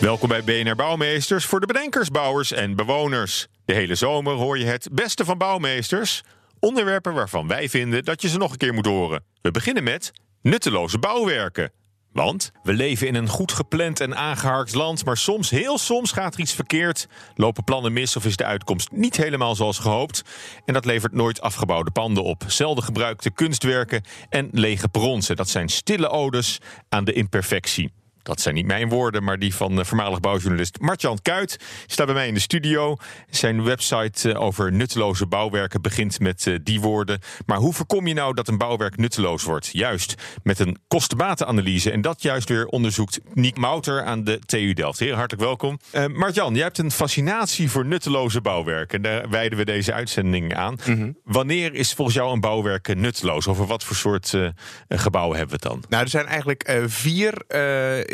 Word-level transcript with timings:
Welkom 0.00 0.28
bij 0.28 0.44
BNR 0.44 0.74
Bouwmeesters 0.74 1.44
voor 1.44 1.60
de 1.60 1.66
bedenkers, 1.66 2.08
bouwers 2.08 2.52
en 2.52 2.76
bewoners. 2.76 3.46
De 3.64 3.74
hele 3.74 3.94
zomer 3.94 4.32
hoor 4.32 4.58
je 4.58 4.64
het 4.64 4.88
beste 4.92 5.24
van 5.24 5.38
bouwmeesters. 5.38 6.22
Onderwerpen 6.58 7.14
waarvan 7.14 7.48
wij 7.48 7.68
vinden 7.68 8.04
dat 8.04 8.22
je 8.22 8.28
ze 8.28 8.38
nog 8.38 8.50
een 8.50 8.56
keer 8.56 8.74
moet 8.74 8.86
horen. 8.86 9.24
We 9.42 9.50
beginnen 9.50 9.84
met 9.84 10.12
nutteloze 10.42 10.98
bouwwerken. 10.98 11.72
Want 12.12 12.50
we 12.62 12.72
leven 12.72 13.06
in 13.06 13.14
een 13.14 13.28
goed 13.28 13.52
gepland 13.52 14.00
en 14.00 14.16
aangeharkt 14.16 14.74
land, 14.74 15.04
maar 15.04 15.16
soms, 15.16 15.50
heel 15.50 15.78
soms, 15.78 16.12
gaat 16.12 16.34
er 16.34 16.40
iets 16.40 16.54
verkeerd. 16.54 17.06
Lopen 17.34 17.64
plannen 17.64 17.92
mis 17.92 18.16
of 18.16 18.24
is 18.24 18.36
de 18.36 18.44
uitkomst 18.44 18.90
niet 18.92 19.16
helemaal 19.16 19.54
zoals 19.54 19.78
gehoopt. 19.78 20.22
En 20.64 20.74
dat 20.74 20.84
levert 20.84 21.12
nooit 21.12 21.40
afgebouwde 21.40 21.90
panden 21.90 22.24
op. 22.24 22.44
Zelden 22.46 22.84
gebruikte 22.84 23.30
kunstwerken 23.30 24.02
en 24.28 24.48
lege 24.52 24.88
bronzen. 24.88 25.36
Dat 25.36 25.48
zijn 25.48 25.68
stille 25.68 26.08
odes 26.08 26.58
aan 26.88 27.04
de 27.04 27.12
imperfectie. 27.12 27.92
Dat 28.22 28.40
zijn 28.40 28.54
niet 28.54 28.66
mijn 28.66 28.88
woorden, 28.88 29.24
maar 29.24 29.38
die 29.38 29.54
van 29.54 29.84
voormalig 29.86 30.20
bouwjournalist 30.20 30.80
Martjan 30.80 31.18
Kuit. 31.22 31.56
Staat 31.86 32.06
bij 32.06 32.14
mij 32.14 32.28
in 32.28 32.34
de 32.34 32.40
studio. 32.40 32.96
Zijn 33.30 33.64
website 33.64 34.32
eh, 34.32 34.40
over 34.40 34.72
nutteloze 34.72 35.26
bouwwerken 35.26 35.82
begint 35.82 36.20
met 36.20 36.46
eh, 36.46 36.54
die 36.62 36.80
woorden. 36.80 37.20
Maar 37.46 37.58
hoe 37.58 37.72
voorkom 37.72 38.06
je 38.06 38.14
nou 38.14 38.34
dat 38.34 38.48
een 38.48 38.58
bouwwerk 38.58 38.96
nutteloos 38.96 39.42
wordt? 39.42 39.68
Juist 39.72 40.14
met 40.42 40.58
een 40.58 40.78
kostenbatenanalyse. 40.88 41.90
En 41.90 42.00
dat 42.00 42.22
juist 42.22 42.48
weer 42.48 42.66
onderzoekt 42.66 43.20
Niek 43.34 43.56
Mouter 43.56 44.04
aan 44.04 44.24
de 44.24 44.38
TU 44.46 44.72
Delft. 44.72 44.98
Heer, 44.98 45.14
hartelijk 45.14 45.42
welkom. 45.42 45.78
Uh, 45.92 46.06
Martjan, 46.06 46.54
jij 46.54 46.62
hebt 46.62 46.78
een 46.78 46.90
fascinatie 46.90 47.70
voor 47.70 47.86
nutteloze 47.86 48.40
bouwwerken. 48.40 49.02
Daar 49.02 49.28
wijden 49.28 49.58
we 49.58 49.64
deze 49.64 49.92
uitzending 49.92 50.54
aan. 50.54 50.78
Mhm. 50.86 51.12
Wanneer 51.24 51.74
is 51.74 51.92
volgens 51.92 52.16
jou 52.16 52.32
een 52.32 52.40
bouwwerk 52.40 52.94
nutteloos? 52.94 53.48
Over 53.48 53.66
wat 53.66 53.84
voor 53.84 53.96
soort 53.96 54.32
uh, 54.32 54.48
gebouwen 54.88 55.36
hebben 55.38 55.60
we 55.60 55.68
het 55.68 55.72
dan? 55.72 55.84
Nou, 55.88 56.02
er 56.02 56.10
zijn 56.10 56.26
eigenlijk 56.26 56.68
uh, 56.68 56.82
vier 56.86 57.42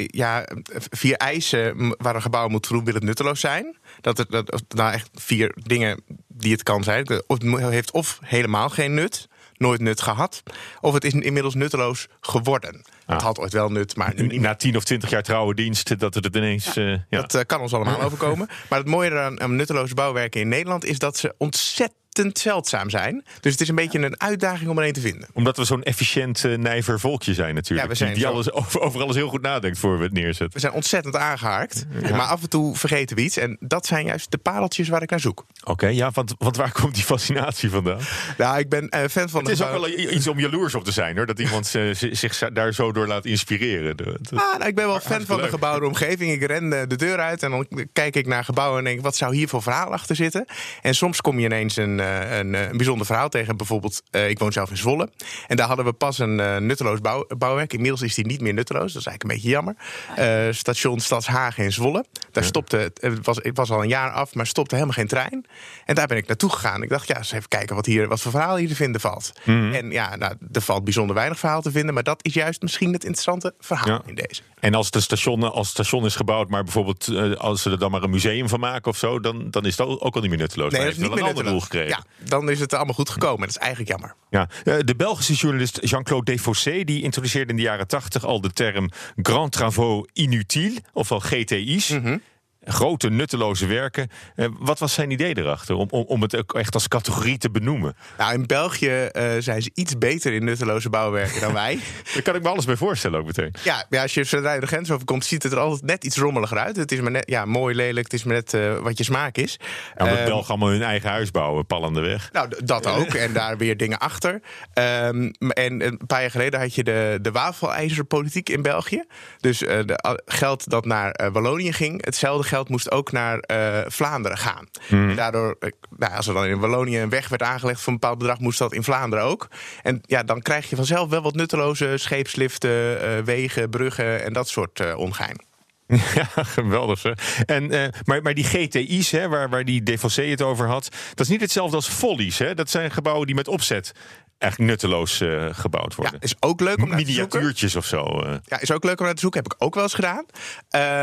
ja, 0.06 0.48
vier 0.90 1.16
eisen 1.16 1.94
waar 1.98 2.14
een 2.14 2.22
gebouw 2.22 2.48
moet 2.48 2.66
voldoen, 2.66 2.84
wil 2.84 2.94
het 2.94 3.02
nutteloos 3.02 3.40
zijn. 3.40 3.76
Dat 4.00 4.18
het 4.18 4.30
dat, 4.30 4.64
nou 4.68 4.92
echt 4.92 5.10
vier 5.14 5.54
dingen 5.62 6.02
die 6.28 6.52
het 6.52 6.62
kan 6.62 6.84
zijn. 6.84 7.06
Het 7.26 7.42
heeft 7.58 7.90
of 7.90 8.18
helemaal 8.22 8.68
geen 8.68 8.94
nut, 8.94 9.28
nooit 9.56 9.80
nut 9.80 10.00
gehad, 10.00 10.42
of 10.80 10.94
het 10.94 11.04
is 11.04 11.12
inmiddels 11.12 11.54
nutteloos 11.54 12.06
geworden. 12.20 12.84
Ah. 13.06 13.14
Het 13.14 13.22
had 13.22 13.38
ooit 13.38 13.52
wel 13.52 13.68
nut, 13.68 13.96
maar 13.96 14.12
nu 14.16 14.26
niet 14.26 14.40
Na 14.40 14.54
tien 14.54 14.76
of 14.76 14.84
twintig 14.84 15.10
jaar 15.10 15.22
trouwe 15.22 15.54
dienst, 15.54 15.98
dat 15.98 16.14
het 16.14 16.36
ineens. 16.36 16.74
Ja, 16.74 16.82
uh, 16.82 16.98
ja. 17.08 17.20
Dat 17.20 17.34
uh, 17.34 17.40
kan 17.46 17.60
ons 17.60 17.74
allemaal 17.74 18.02
overkomen. 18.06 18.48
Maar 18.68 18.78
het 18.78 18.88
mooie 18.88 19.18
aan, 19.18 19.40
aan 19.40 19.56
nutteloze 19.56 19.94
bouwwerken 19.94 20.40
in 20.40 20.48
Nederland 20.48 20.84
is 20.84 20.98
dat 20.98 21.16
ze 21.16 21.34
ontzettend 21.38 22.04
zeldzaam 22.32 22.90
zijn. 22.90 23.24
Dus 23.40 23.52
het 23.52 23.60
is 23.60 23.68
een 23.68 23.74
beetje 23.74 23.98
een 23.98 24.20
uitdaging 24.20 24.70
om 24.70 24.78
er 24.78 24.86
een 24.86 24.92
te 24.92 25.00
vinden. 25.00 25.28
Omdat 25.32 25.56
we 25.56 25.64
zo'n 25.64 25.82
efficiënt 25.82 26.44
uh, 26.44 26.58
nijver 26.58 27.00
volkje 27.00 27.34
zijn 27.34 27.54
natuurlijk. 27.54 27.82
Ja, 27.82 27.88
we 27.88 27.98
zijn 27.98 28.14
die 28.14 28.22
zo... 28.22 28.28
alles, 28.28 28.52
over, 28.52 28.80
over, 28.80 29.00
alles 29.00 29.16
heel 29.16 29.28
goed 29.28 29.42
nadenkt 29.42 29.78
voor 29.78 29.98
we 29.98 30.04
het 30.04 30.12
neerzetten. 30.12 30.50
We 30.52 30.58
zijn 30.58 30.72
ontzettend 30.72 31.16
aangehaakt. 31.16 31.86
Ja. 32.02 32.16
Maar 32.16 32.26
af 32.26 32.42
en 32.42 32.48
toe 32.48 32.76
vergeten 32.76 33.16
we 33.16 33.22
iets. 33.22 33.36
En 33.36 33.56
dat 33.60 33.86
zijn 33.86 34.06
juist 34.06 34.30
de 34.30 34.38
pareltjes 34.38 34.88
waar 34.88 35.02
ik 35.02 35.10
naar 35.10 35.20
zoek. 35.20 35.44
Oké, 35.60 35.70
okay, 35.70 35.94
ja, 35.94 36.10
want, 36.10 36.34
want, 36.38 36.56
waar 36.56 36.72
komt 36.72 36.94
die 36.94 37.04
fascinatie 37.04 37.70
vandaan? 37.70 38.00
Nou, 38.38 38.58
ik 38.58 38.68
ben 38.68 38.88
uh, 38.94 39.00
fan 39.10 39.28
van... 39.28 39.42
Het 39.42 39.52
is 39.52 39.62
ook 39.62 39.70
wel 39.70 39.88
iets 39.88 40.26
om 40.26 40.38
jaloers 40.38 40.74
op 40.74 40.84
te 40.84 40.92
zijn, 40.92 41.16
hoor. 41.16 41.26
Dat 41.26 41.38
iemand 41.38 41.74
uh, 41.74 41.94
zich 41.94 42.38
daar 42.38 42.74
zo 42.74 42.92
door 42.92 43.06
laat 43.06 43.24
inspireren. 43.24 43.96
Dat, 43.96 44.06
ah, 44.06 44.58
nou, 44.58 44.68
ik 44.68 44.74
ben 44.74 44.86
wel 44.86 45.00
fan 45.00 45.26
van 45.26 45.40
de 45.40 45.48
gebouwde 45.48 45.86
omgeving. 45.86 46.32
Ik 46.32 46.46
ren 46.46 46.70
de 46.70 46.96
deur 46.96 47.18
uit 47.18 47.42
en 47.42 47.50
dan 47.50 47.66
kijk 47.92 48.16
ik 48.16 48.26
naar 48.26 48.44
gebouwen 48.44 48.78
en 48.78 48.84
denk... 48.84 49.00
wat 49.00 49.16
zou 49.16 49.34
hier 49.34 49.48
voor 49.48 49.62
verhaal 49.62 49.92
achter 49.92 50.16
zitten? 50.16 50.44
En 50.82 50.94
soms 50.94 51.20
kom 51.20 51.38
je 51.38 51.44
ineens 51.44 51.76
een, 51.76 52.00
een, 52.38 52.54
een 52.54 52.76
bijzonder 52.76 53.06
verhaal 53.06 53.28
tegen. 53.28 53.56
Bijvoorbeeld, 53.56 54.02
uh, 54.10 54.28
ik 54.28 54.38
woon 54.38 54.52
zelf 54.52 54.70
in 54.70 54.76
Zwolle. 54.76 55.10
En 55.46 55.56
daar 55.56 55.66
hadden 55.66 55.84
we 55.84 55.92
pas 55.92 56.18
een 56.18 56.66
nutteloos 56.66 57.00
bouw, 57.00 57.26
bouwwerk. 57.38 57.72
Inmiddels 57.72 58.02
is 58.02 58.14
die 58.14 58.26
niet 58.26 58.40
meer 58.40 58.54
nutteloos. 58.54 58.92
Dat 58.92 59.00
is 59.00 59.06
eigenlijk 59.06 59.22
een 59.22 59.28
beetje 59.28 59.48
jammer. 59.48 59.76
Uh, 60.18 60.52
station 60.52 61.00
Stadshagen 61.00 61.64
in 61.64 61.72
Zwolle. 61.72 62.04
Daar 62.32 62.42
ja. 62.42 62.48
stopte, 62.48 62.92
het 63.00 63.26
was, 63.26 63.38
het 63.42 63.56
was 63.56 63.70
al 63.70 63.82
een 63.82 63.88
jaar 63.88 64.10
af, 64.10 64.34
maar 64.34 64.46
stopte 64.46 64.74
helemaal 64.74 64.96
geen 64.96 65.06
trein. 65.06 65.46
En 65.84 65.94
daar 65.94 66.06
ben 66.06 66.16
ik 66.16 66.26
naartoe 66.26 66.50
gegaan. 66.50 66.82
Ik 66.82 66.88
dacht, 66.88 67.08
ja, 67.08 67.16
eens 67.16 67.32
even 67.32 67.48
kijken 67.48 67.76
wat, 67.76 67.86
hier, 67.86 68.08
wat 68.08 68.20
voor 68.20 68.30
verhaal 68.30 68.56
hier 68.56 68.68
te 68.68 68.74
vinden 68.74 69.00
valt. 69.00 69.32
Mhm. 69.44 69.56
Mm. 69.56 69.72
En 69.72 69.90
ja, 69.90 70.16
nou, 70.16 70.34
er 70.52 70.60
valt 70.60 70.84
bijzonder 70.84 71.14
weinig 71.14 71.38
verhaal 71.38 71.62
te 71.62 71.70
vinden. 71.70 71.94
Maar 71.94 72.02
dat 72.02 72.24
is 72.24 72.34
juist 72.34 72.62
misschien 72.62 72.92
het 72.92 73.04
interessante 73.04 73.54
verhaal 73.60 73.88
ja. 73.88 74.02
in 74.06 74.14
deze. 74.14 74.42
En 74.60 74.74
als 74.74 74.88
het 74.90 75.02
station, 75.02 75.42
als 75.42 75.66
het 75.66 75.76
station 75.76 76.04
is 76.04 76.16
gebouwd, 76.16 76.48
maar 76.48 76.62
bijvoorbeeld 76.62 77.08
als 77.38 77.62
ze 77.62 77.70
er 77.70 77.78
dan 77.78 77.90
maar 77.90 78.02
een 78.02 78.10
museum 78.10 78.48
van 78.48 78.60
maken 78.60 78.90
of 78.90 78.96
zo, 78.96 79.20
dan, 79.20 79.50
dan 79.50 79.64
is 79.64 79.76
het 79.76 79.86
ook 80.00 80.14
al 80.14 80.20
niet 80.20 80.30
meer 80.30 80.38
nutteloos. 80.38 80.72
Nee, 80.72 80.80
maar 80.80 80.90
dat 80.90 80.98
is 80.98 81.08
niet 81.08 81.14
meer 81.14 81.44
een 81.44 81.50
rol 81.50 81.60
gekregen. 81.60 81.88
Ja, 81.88 81.95
dan 82.24 82.50
is 82.50 82.60
het 82.60 82.74
allemaal 82.74 82.94
goed 82.94 83.10
gekomen. 83.10 83.40
Dat 83.40 83.48
is 83.48 83.56
eigenlijk 83.56 83.90
jammer. 83.90 84.14
Ja. 84.30 84.48
Uh, 84.64 84.74
de 84.84 84.96
Belgische 84.96 85.34
journalist 85.34 85.78
Jean-Claude 85.82 86.32
Defossé 86.32 86.84
die 86.84 87.02
introduceerde 87.02 87.50
in 87.50 87.56
de 87.56 87.62
jaren 87.62 87.86
80 87.86 88.24
al 88.24 88.40
de 88.40 88.50
term 88.50 88.90
Grand 89.16 89.52
Travaux 89.52 90.08
Inutiles, 90.12 90.78
ofwel 90.92 91.20
GTI's. 91.20 91.88
Mm 91.88 92.04
-hmm. 92.04 92.20
Grote 92.68 93.10
nutteloze 93.10 93.66
werken. 93.66 94.08
Uh, 94.36 94.46
wat 94.58 94.78
was 94.78 94.92
zijn 94.92 95.10
idee 95.10 95.38
erachter 95.38 95.74
om, 95.74 95.86
om, 95.90 96.04
om 96.06 96.22
het 96.22 96.36
ook 96.36 96.54
echt 96.54 96.74
als 96.74 96.88
categorie 96.88 97.38
te 97.38 97.50
benoemen? 97.50 97.96
Nou, 98.18 98.34
in 98.34 98.46
België 98.46 99.08
uh, 99.12 99.32
zijn 99.38 99.62
ze 99.62 99.70
iets 99.74 99.98
beter 99.98 100.32
in 100.32 100.44
nutteloze 100.44 100.90
bouwwerken 100.90 101.40
dan 101.40 101.52
wij. 101.52 101.78
Daar 102.14 102.22
kan 102.22 102.34
ik 102.34 102.42
me 102.42 102.48
alles 102.48 102.64
bij 102.64 102.76
voorstellen 102.76 103.20
ook 103.20 103.26
meteen. 103.26 103.54
Ja, 103.62 103.86
ja 103.90 104.02
als 104.02 104.14
je 104.14 104.24
zodra 104.24 104.52
je 104.52 104.60
de 104.60 104.66
grens 104.66 104.90
overkomt, 104.90 105.24
ziet 105.24 105.42
het 105.42 105.52
er 105.52 105.58
altijd 105.58 105.82
net 105.82 106.04
iets 106.04 106.16
rommeliger 106.16 106.58
uit. 106.58 106.76
Het 106.76 106.92
is 106.92 107.00
maar 107.00 107.10
net 107.10 107.28
ja, 107.28 107.44
mooi, 107.44 107.74
lelijk. 107.74 108.04
Het 108.04 108.12
is 108.12 108.24
maar 108.24 108.34
net 108.34 108.52
uh, 108.52 108.78
wat 108.78 108.98
je 108.98 109.04
smaak 109.04 109.36
is. 109.36 109.58
Ja, 109.96 110.04
omdat 110.04 110.18
um, 110.18 110.24
Belgen 110.24 110.48
allemaal 110.48 110.68
hun 110.68 110.82
eigen 110.82 111.10
huis 111.10 111.30
bouwen, 111.30 111.66
pallende 111.66 112.00
weg. 112.00 112.32
Nou, 112.32 112.52
dat 112.64 112.86
ook. 112.86 113.14
en 113.14 113.32
daar 113.32 113.56
weer 113.56 113.76
dingen 113.76 113.98
achter. 113.98 114.40
Um, 114.74 115.30
en 115.38 115.86
een 115.86 116.00
paar 116.06 116.20
jaar 116.20 116.30
geleden 116.30 116.60
had 116.60 116.74
je 116.74 116.84
de, 116.84 117.18
de 117.22 117.30
wafelijzerpolitiek 117.30 118.48
in 118.48 118.62
België. 118.62 119.04
Dus 119.40 119.62
uh, 119.62 119.68
de, 119.68 120.22
geld 120.26 120.70
dat 120.70 120.84
naar 120.84 121.30
Wallonië 121.32 121.72
ging, 121.72 122.04
hetzelfde 122.04 122.48
geld 122.48 122.55
moest 122.64 122.90
ook 122.90 123.12
naar 123.12 123.44
uh, 123.50 123.78
Vlaanderen 123.86 124.38
gaan. 124.38 124.68
Hmm. 124.88 125.10
En 125.10 125.16
daardoor, 125.16 125.56
nou, 125.96 126.14
als 126.14 126.26
er 126.26 126.34
dan 126.34 126.46
in 126.46 126.58
Wallonië 126.58 127.00
een 127.00 127.08
weg 127.08 127.28
werd 127.28 127.42
aangelegd 127.42 127.80
voor 127.80 127.92
een 127.92 127.98
bepaald 127.98 128.18
bedrag, 128.18 128.38
moest 128.38 128.58
dat 128.58 128.72
in 128.72 128.82
Vlaanderen 128.82 129.24
ook. 129.24 129.48
En 129.82 130.00
ja, 130.06 130.22
dan 130.22 130.42
krijg 130.42 130.70
je 130.70 130.76
vanzelf 130.76 131.08
wel 131.08 131.22
wat 131.22 131.34
nutteloze 131.34 131.94
scheepsliften, 131.96 132.70
uh, 132.70 133.24
wegen, 133.24 133.70
bruggen 133.70 134.24
en 134.24 134.32
dat 134.32 134.48
soort 134.48 134.80
uh, 134.80 134.98
ongein. 134.98 135.44
Ja, 136.14 136.44
geweldig. 136.44 137.02
Hè? 137.02 137.12
En, 137.44 137.74
uh, 137.74 137.86
maar, 138.04 138.22
maar 138.22 138.34
die 138.34 138.44
GTI's, 138.44 139.10
hè, 139.10 139.28
waar, 139.28 139.48
waar 139.48 139.64
die 139.64 139.82
Defossé 139.82 140.22
het 140.22 140.42
over 140.42 140.66
had, 140.66 140.88
dat 141.08 141.20
is 141.20 141.28
niet 141.28 141.40
hetzelfde 141.40 141.76
als 141.76 141.88
follies. 141.88 142.38
Hè? 142.38 142.54
Dat 142.54 142.70
zijn 142.70 142.90
gebouwen 142.90 143.26
die 143.26 143.34
met 143.34 143.48
opzet 143.48 143.92
eigenlijk 144.38 144.70
nutteloos 144.70 145.20
uh, 145.20 145.48
gebouwd 145.50 145.94
worden. 145.94 146.18
Ja, 146.20 146.26
is 146.26 146.36
ook 146.40 146.60
leuk 146.60 146.82
om 146.82 146.88
naar 146.88 146.98
te 146.98 147.04
zoeken. 147.04 147.38
Miniatuurtjes 147.38 147.76
of 147.76 147.84
zo. 147.84 148.22
Uh. 148.24 148.34
Ja, 148.44 148.60
is 148.60 148.70
ook 148.70 148.84
leuk 148.84 148.98
om 148.98 149.04
naar 149.04 149.14
te 149.14 149.20
zoeken. 149.20 149.42
Heb 149.42 149.52
ik 149.52 149.62
ook 149.64 149.74
wel 149.74 149.82
eens 149.82 149.94
gedaan. 149.94 150.24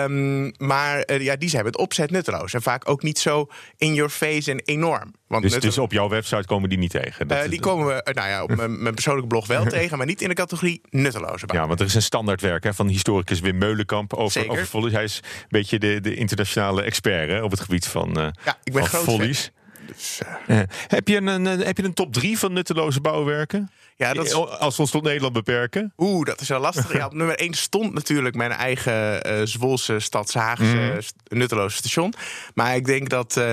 Um, 0.08 0.54
maar 0.58 1.04
uh, 1.12 1.22
ja, 1.22 1.36
die 1.36 1.50
zijn 1.50 1.64
met 1.64 1.78
opzet 1.78 2.12
nutteloos. 2.12 2.54
En 2.54 2.62
vaak 2.62 2.90
ook 2.90 3.04
niet 3.04 3.20
zo 3.20 3.48
in 3.78 3.94
your 3.94 4.10
face 4.10 4.52
en 4.52 4.60
enorm. 4.60 5.14
Want 5.28 5.44
dus, 5.44 5.60
dus 5.60 5.78
op 5.78 5.92
jouw 5.92 6.10
website 6.10 6.46
komen 6.46 6.70
die 6.70 6.78
niet 6.78 6.92
tegen? 6.92 7.28
Dat, 7.28 7.50
die 7.50 7.60
komen 7.60 7.86
we 7.86 8.12
nou 8.14 8.30
ja, 8.30 8.44
op 8.44 8.56
mijn, 8.56 8.82
mijn 8.82 8.94
persoonlijke 8.94 9.30
blog 9.30 9.48
wel 9.48 9.66
tegen, 9.66 9.98
maar 9.98 10.08
niet 10.08 10.22
in 10.22 10.30
de 10.30 10.36
categorie 10.36 10.82
nutteloze 10.90 11.46
bouw. 11.46 11.62
Ja, 11.62 11.68
want 11.68 11.80
er 11.80 11.86
is 11.86 11.96
een 11.96 12.02
standaardwerk 12.02 12.64
hè, 12.64 12.74
van 12.74 12.88
historicus 12.88 13.40
Wim 13.40 13.58
Meulenkamp 13.58 14.14
over, 14.14 14.50
over 14.50 14.68
volleys. 14.68 14.94
Hij 14.94 15.04
is 15.04 15.22
een 15.24 15.48
beetje 15.50 15.80
de, 15.80 16.02
de 16.02 16.16
internationale 16.16 16.82
expert 16.82 17.30
hè, 17.30 17.42
op 17.42 17.52
het 17.52 17.60
gebied 17.60 17.88
van, 17.88 18.34
ja, 18.46 18.58
ik 18.64 18.74
ben 18.74 18.86
van 18.86 19.04
volleys. 19.04 19.52
Dus, 19.86 20.20
uh. 20.48 20.60
heb, 20.88 21.08
je 21.08 21.18
een, 21.18 21.46
heb 21.46 21.78
je 21.78 21.84
een 21.84 21.94
top 21.94 22.14
3 22.14 22.40
van 22.40 22.54
nutteloze 22.54 23.02
bouwwerken? 23.02 23.72
Ja, 23.96 24.14
dat 24.14 24.26
is... 24.26 24.34
Als 24.34 24.76
we 24.76 24.82
ons 24.82 24.92
tot 24.92 25.04
Nederland 25.04 25.34
beperken? 25.34 25.94
Oeh, 25.98 26.26
dat 26.26 26.42
is 26.42 26.48
wel 26.48 26.60
lastig. 26.60 26.94
Ja, 26.94 27.06
op 27.06 27.14
nummer 27.24 27.36
1 27.36 27.54
stond 27.54 27.94
natuurlijk 27.94 28.36
mijn 28.36 28.52
eigen 28.52 29.28
uh, 29.28 29.46
Zwolse 29.46 30.00
Stadshaagse 30.00 31.00
mm. 31.30 31.38
nutteloze 31.38 31.78
station. 31.78 32.14
Maar 32.54 32.76
ik 32.76 32.86
denk 32.86 33.10
dat, 33.10 33.38
uh, 33.38 33.46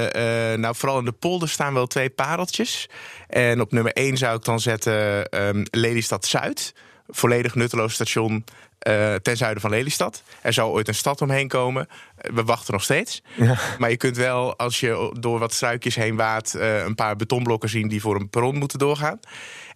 nou 0.54 0.74
vooral 0.76 0.98
in 0.98 1.04
de 1.04 1.12
polder 1.12 1.48
staan 1.48 1.74
wel 1.74 1.86
twee 1.86 2.10
pareltjes. 2.10 2.88
En 3.28 3.60
op 3.60 3.72
nummer 3.72 3.92
1 3.92 4.16
zou 4.16 4.36
ik 4.36 4.44
dan 4.44 4.60
zetten 4.60 5.26
um, 5.44 5.62
Lelystad 5.70 6.26
Zuid. 6.26 6.74
Volledig 7.10 7.54
nutteloos 7.54 7.94
station 7.94 8.44
uh, 8.88 9.14
ten 9.14 9.36
zuiden 9.36 9.60
van 9.60 9.70
Lelystad. 9.70 10.22
Er 10.40 10.52
zou 10.52 10.72
ooit 10.72 10.88
een 10.88 10.94
stad 10.94 11.22
omheen 11.22 11.48
komen. 11.48 11.88
Eh, 12.16 12.32
we 12.32 12.44
wachten 12.44 12.72
nog 12.72 12.82
steeds. 12.82 13.22
Ja. 13.36 13.58
Maar 13.78 13.90
je 13.90 13.96
kunt 13.96 14.16
wel, 14.16 14.56
als 14.56 14.80
je 14.80 15.16
door 15.20 15.38
wat 15.38 15.52
struikjes 15.52 15.94
heen 15.94 16.16
waat, 16.16 16.54
uh, 16.56 16.84
een 16.84 16.94
paar 16.94 17.16
betonblokken 17.16 17.68
zien 17.68 17.88
die 17.88 18.00
voor 18.00 18.16
een 18.16 18.30
perron 18.30 18.56
moeten 18.56 18.78
doorgaan. 18.78 19.20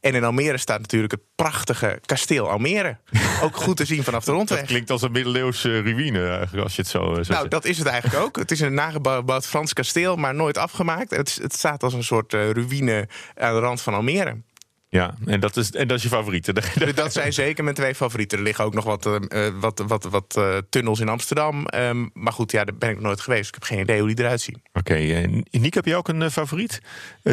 En 0.01 0.15
in 0.15 0.25
Almere 0.25 0.59
staat 0.59 0.81
natuurlijk 0.81 1.13
het 1.13 1.21
prachtige 1.35 1.99
kasteel 2.07 2.51
Almere. 2.51 2.97
Ook 3.43 3.57
goed 3.57 3.77
te 3.77 3.85
zien 3.85 4.05
vanaf 4.05 4.25
de 4.25 4.33
rondweg. 4.33 4.59
Dat 4.59 4.69
klinkt 4.69 4.91
als 4.91 5.03
een 5.03 5.13
middeleeuwse 5.13 5.81
ruïne, 5.81 6.49
als 6.63 6.77
je 6.77 6.83
het 6.83 6.91
zo, 6.91 7.23
zo 7.23 7.33
Nou, 7.33 7.49
dat 7.49 7.65
is 7.65 7.79
het 7.79 7.87
eigenlijk 7.87 8.23
ook. 8.25 8.37
Het 8.37 8.51
is 8.51 8.61
een 8.61 8.75
nagebouwd 8.75 9.47
Frans 9.47 9.73
kasteel, 9.73 10.17
maar 10.17 10.35
nooit 10.35 10.59
afgemaakt. 10.59 11.11
Het, 11.11 11.39
het 11.43 11.53
staat 11.53 11.83
als 11.83 11.93
een 11.93 12.05
soort 12.05 12.33
ruïne 12.33 13.09
aan 13.37 13.55
de 13.55 13.61
rand 13.61 13.81
van 13.81 13.95
Almere. 13.95 14.37
Ja, 14.95 15.15
en 15.27 15.41
dat 15.41 15.57
is, 15.57 15.71
en 15.71 15.89
dat 15.89 15.97
is 15.97 16.03
je 16.03 16.09
favoriete. 16.09 16.53
Dat 16.95 17.13
zijn 17.13 17.33
zeker 17.33 17.65
mijn 17.65 17.77
twee 17.77 17.95
favorieten. 17.95 18.39
Er 18.39 18.45
liggen 18.45 18.65
ook 18.65 18.75
nog 18.75 18.85
wat, 18.85 19.07
uh, 19.07 19.49
wat, 19.61 19.83
wat, 19.87 20.05
wat 20.05 20.35
uh, 20.39 20.57
tunnels 20.69 21.01
in 21.01 21.09
Amsterdam. 21.09 21.67
Um, 21.75 22.11
maar 22.13 22.33
goed, 22.33 22.51
ja, 22.53 22.65
daar 22.65 22.77
ben 22.77 22.89
ik 22.89 22.95
nog 22.95 23.05
nooit 23.05 23.21
geweest. 23.21 23.49
Ik 23.49 23.55
heb 23.55 23.63
geen 23.63 23.79
idee 23.79 23.99
hoe 23.99 24.15
die 24.15 24.25
eruit 24.25 24.41
zien. 24.41 24.63
Oké, 24.73 24.79
okay, 24.79 25.25
uh, 25.25 25.43
Niek, 25.51 25.75
heb 25.75 25.85
je 25.85 25.97
ook 25.97 26.09
een 26.09 26.31
favoriet? 26.31 26.81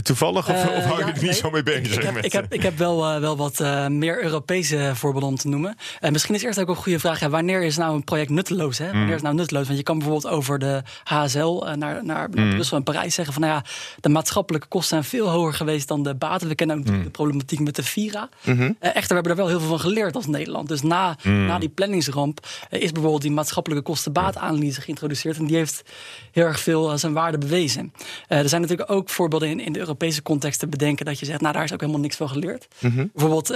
toevallig? 0.01 0.49
Of, 0.49 0.69
of 0.69 0.83
hou 0.83 0.97
je 0.97 1.03
er 1.03 1.13
niet 1.13 1.21
nee, 1.21 1.33
zo 1.33 1.49
mee 1.49 1.63
bezig? 1.63 1.95
Ik 1.95 2.03
heb, 2.03 2.17
ik 2.17 2.31
heb, 2.31 2.53
ik 2.53 2.61
heb 2.61 2.77
wel, 2.77 3.19
wel 3.19 3.37
wat 3.37 3.59
meer 3.89 4.23
Europese 4.23 4.91
voorbeelden 4.95 5.29
om 5.29 5.35
te 5.35 5.47
noemen. 5.47 5.75
misschien 6.11 6.35
is 6.35 6.43
eerst 6.43 6.59
ook 6.59 6.69
een 6.69 6.75
goede 6.75 6.99
vraag. 6.99 7.19
Ja, 7.19 7.29
wanneer 7.29 7.63
is 7.63 7.77
nou 7.77 7.95
een 7.95 8.03
project 8.03 8.29
nutteloos? 8.29 8.77
Hè? 8.77 8.85
Wanneer 8.85 9.05
mm. 9.05 9.13
is 9.13 9.21
nou 9.21 9.35
nutteloos? 9.35 9.65
Want 9.65 9.77
je 9.77 9.83
kan 9.83 9.97
bijvoorbeeld 9.97 10.33
over 10.33 10.59
de 10.59 10.81
HSL 11.03 11.65
naar, 11.75 12.05
naar 12.05 12.29
mm. 12.29 12.49
Brussel 12.49 12.77
en 12.77 12.83
Parijs 12.83 13.15
zeggen 13.15 13.33
van... 13.33 13.43
Nou 13.43 13.53
ja, 13.53 13.63
de 13.99 14.09
maatschappelijke 14.09 14.67
kosten 14.67 14.89
zijn 14.89 15.03
veel 15.03 15.29
hoger 15.29 15.53
geweest 15.53 15.87
dan 15.87 16.03
de 16.03 16.15
baten. 16.15 16.47
We 16.47 16.55
kennen 16.55 16.77
ook 16.77 16.85
mm. 16.85 17.03
de 17.03 17.09
problematiek 17.09 17.49
met 17.59 17.75
de 17.75 17.83
Vira. 17.83 18.29
Mm 18.43 18.75
echter, 18.79 19.07
we 19.07 19.13
hebben 19.13 19.31
er 19.31 19.37
wel 19.37 19.47
heel 19.47 19.59
veel 19.59 19.69
van 19.69 19.79
geleerd 19.79 20.15
als 20.15 20.27
Nederland. 20.27 20.67
Dus 20.67 20.81
na, 20.81 21.17
mm. 21.23 21.45
na 21.45 21.59
die 21.59 21.69
planningsramp 21.69 22.47
eh, 22.69 22.81
is 22.81 22.91
bijvoorbeeld 22.91 23.21
die 23.21 23.31
maatschappelijke 23.31 23.83
kostenbaatanalyse 23.83 24.81
geïntroduceerd. 24.81 25.37
En 25.37 25.45
die 25.45 25.55
heeft 25.55 25.83
heel 26.31 26.45
erg 26.45 26.59
veel 26.59 26.97
zijn 26.97 27.13
waarde 27.13 27.37
bewezen. 27.37 27.93
er 28.27 28.49
zijn 28.49 28.61
natuurlijk 28.61 28.91
ook 28.91 29.09
voorbeelden 29.09 29.49
in, 29.49 29.59
in 29.59 29.73
de 29.73 29.79
Europese 29.79 30.21
context 30.21 30.59
te 30.59 30.67
bedenken 30.67 31.05
dat 31.05 31.19
je 31.19 31.25
zegt, 31.25 31.41
nou 31.41 31.53
daar 31.53 31.63
is 31.63 31.73
ook 31.73 31.79
helemaal 31.79 32.01
niks 32.01 32.15
van 32.15 32.29
geleerd. 32.29 32.67
Mhm. 32.79 33.07
Bijvoorbeeld 33.13 33.47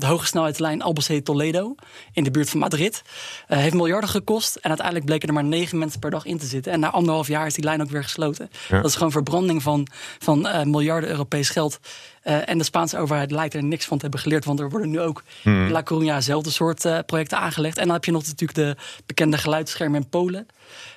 de 0.00 0.06
hoge 0.06 0.26
snelheidslijn 0.26 0.82
Albacete-Toledo 0.82 1.74
in 2.12 2.24
de 2.24 2.30
buurt 2.30 2.50
van 2.50 2.60
Madrid. 2.60 3.02
heeft 3.46 3.74
miljarden 3.74 4.10
gekost 4.10 4.56
en 4.56 4.68
uiteindelijk 4.68 5.06
bleken 5.06 5.28
er 5.28 5.34
maar 5.34 5.44
negen 5.44 5.78
mensen 5.78 6.00
per 6.00 6.10
dag 6.10 6.24
in 6.24 6.38
te 6.38 6.46
zitten. 6.46 6.72
En 6.72 6.80
na 6.80 6.90
anderhalf 6.90 7.28
jaar 7.28 7.46
is 7.46 7.54
die 7.54 7.64
lijn 7.64 7.82
ook 7.82 7.90
weer 7.90 8.02
gesloten. 8.02 8.50
Dat 8.68 8.84
is 8.84 8.94
gewoon 8.94 9.12
verbranding 9.12 9.62
van, 9.62 9.86
van 10.18 10.48
miljarden 10.70 11.10
Europees 11.10 11.48
geld. 11.48 11.80
En 12.22 12.58
de 12.58 12.64
Spaanse 12.64 12.98
overheid 12.98 13.30
lijkt 13.30 13.54
er 13.54 13.62
niks 13.62 13.84
van 13.84 13.96
te 13.96 14.02
hebben 14.02 14.20
geleerd. 14.20 14.44
Want 14.44 14.60
er 14.60 14.70
worden 14.70 14.90
nu 14.90 15.00
ook 15.00 15.22
hmm. 15.42 15.64
in 15.64 15.70
La 15.70 15.82
Coruña 15.82 16.18
zelfde 16.18 16.50
soort 16.50 16.84
uh, 16.84 16.98
projecten 17.06 17.38
aangelegd. 17.38 17.78
En 17.78 17.84
dan 17.84 17.94
heb 17.94 18.04
je 18.04 18.12
nog 18.12 18.26
natuurlijk 18.26 18.54
de 18.54 18.76
bekende 19.06 19.38
geluidsschermen 19.38 20.00
in 20.00 20.08
Polen. 20.08 20.46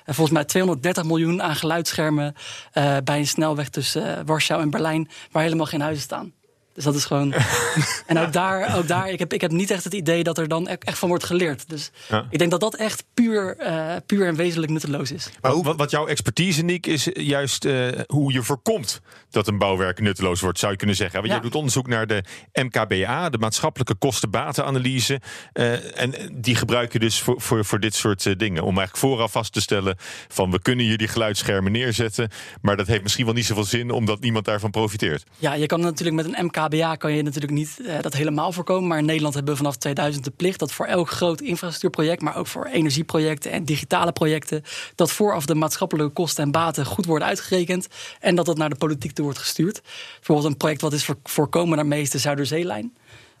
En 0.04 0.14
volgens 0.14 0.36
mij 0.36 0.44
230 0.44 1.04
miljoen 1.04 1.42
aan 1.42 1.56
geluidsschermen 1.56 2.34
uh, 2.74 2.96
bij 3.04 3.18
een 3.18 3.26
snelweg 3.26 3.68
tussen 3.68 4.26
Warschau 4.26 4.62
en 4.62 4.70
Berlijn, 4.70 5.08
waar 5.30 5.42
helemaal 5.42 5.66
geen 5.66 5.80
huizen 5.80 6.02
staan. 6.02 6.32
Dus 6.74 6.84
dat 6.84 6.94
is 6.94 7.04
gewoon. 7.04 7.34
en 8.06 8.18
ook 8.18 8.32
daar, 8.32 8.76
ook 8.76 8.88
daar 8.88 9.08
ik, 9.08 9.18
heb, 9.18 9.32
ik 9.32 9.40
heb 9.40 9.50
niet 9.50 9.70
echt 9.70 9.84
het 9.84 9.94
idee 9.94 10.22
dat 10.22 10.38
er 10.38 10.48
dan 10.48 10.68
echt 10.68 10.98
van 10.98 11.08
wordt 11.08 11.24
geleerd. 11.24 11.68
Dus 11.68 11.90
ik 12.30 12.38
denk 12.38 12.50
dat 12.50 12.60
dat 12.60 12.74
echt 12.74 13.04
puur, 13.14 13.56
uh, 13.60 13.96
puur 14.06 14.26
en 14.26 14.34
wezenlijk 14.34 14.72
nutteloos 14.72 15.12
is. 15.12 15.30
Maar 15.40 15.52
hoe, 15.52 15.64
wat, 15.64 15.76
wat 15.76 15.90
jouw 15.90 16.06
expertise, 16.06 16.62
Niek, 16.62 16.86
is 16.86 17.08
juist 17.12 17.64
uh, 17.64 17.88
hoe 18.06 18.32
je 18.32 18.42
voorkomt 18.42 19.00
dat 19.30 19.48
een 19.48 19.58
bouwwerk 19.58 20.00
nutteloos 20.00 20.40
wordt, 20.40 20.58
zou 20.58 20.72
je 20.72 20.78
kunnen 20.78 20.96
zeggen. 20.96 21.18
Want 21.18 21.30
ja. 21.30 21.36
je 21.36 21.42
doet 21.42 21.54
onderzoek 21.54 21.86
naar 21.86 22.06
de 22.06 22.24
MKBA, 22.52 23.30
de 23.30 23.38
maatschappelijke 23.38 23.94
kostenbatenanalyse. 23.94 25.20
Uh, 25.52 26.00
en 26.00 26.14
die 26.32 26.54
gebruik 26.54 26.92
je 26.92 26.98
dus 26.98 27.20
voor, 27.20 27.40
voor, 27.40 27.64
voor 27.64 27.80
dit 27.80 27.94
soort 27.94 28.38
dingen. 28.38 28.62
Om 28.62 28.78
eigenlijk 28.78 28.96
vooraf 28.96 29.32
vast 29.32 29.52
te 29.52 29.60
stellen 29.60 29.96
van 30.28 30.50
we 30.50 30.62
kunnen 30.62 30.98
die 30.98 31.08
geluidsschermen 31.08 31.72
neerzetten. 31.72 32.30
Maar 32.60 32.76
dat 32.76 32.86
heeft 32.86 33.02
misschien 33.02 33.24
wel 33.24 33.34
niet 33.34 33.46
zoveel 33.46 33.64
zin 33.64 33.90
omdat 33.90 34.20
niemand 34.20 34.44
daarvan 34.44 34.70
profiteert. 34.70 35.24
Ja, 35.38 35.54
je 35.54 35.66
kan 35.66 35.80
natuurlijk 35.80 36.16
met 36.16 36.38
een 36.38 36.44
MKBA 36.44 36.63
KBA 36.68 36.96
kan 36.96 37.12
je 37.12 37.22
natuurlijk 37.22 37.52
niet 37.52 37.78
uh, 37.80 38.00
dat 38.00 38.14
helemaal 38.14 38.52
voorkomen. 38.52 38.88
Maar 38.88 38.98
in 38.98 39.04
Nederland 39.04 39.34
hebben 39.34 39.52
we 39.52 39.58
vanaf 39.58 39.76
2000 39.76 40.24
de 40.24 40.30
plicht 40.30 40.58
dat 40.58 40.72
voor 40.72 40.86
elk 40.86 41.10
groot 41.10 41.40
infrastructuurproject, 41.40 42.22
maar 42.22 42.36
ook 42.36 42.46
voor 42.46 42.64
energieprojecten 42.64 43.50
en 43.50 43.64
digitale 43.64 44.12
projecten, 44.12 44.62
dat 44.94 45.12
vooraf 45.12 45.46
de 45.46 45.54
maatschappelijke 45.54 46.12
kosten 46.12 46.44
en 46.44 46.50
baten 46.50 46.86
goed 46.86 47.06
worden 47.06 47.28
uitgerekend 47.28 47.88
en 48.20 48.34
dat 48.34 48.46
dat 48.46 48.56
naar 48.56 48.70
de 48.70 48.76
politiek 48.76 49.12
toe 49.12 49.24
wordt 49.24 49.40
gestuurd. 49.40 49.82
Bijvoorbeeld 50.14 50.48
een 50.48 50.56
project 50.56 50.80
wat 50.80 50.92
is 50.92 51.08
voorkomen 51.22 51.76
daarmee 51.76 52.00
is 52.00 52.10
de 52.10 52.18
Zuiderzeelijn 52.18 52.92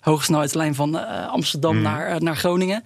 hoogsnelheidslijn 0.04 0.74
van 0.74 0.96
uh, 0.96 1.28
Amsterdam 1.28 1.76
mm. 1.76 1.82
naar, 1.82 2.14
uh, 2.14 2.16
naar 2.16 2.36
Groningen. 2.36 2.84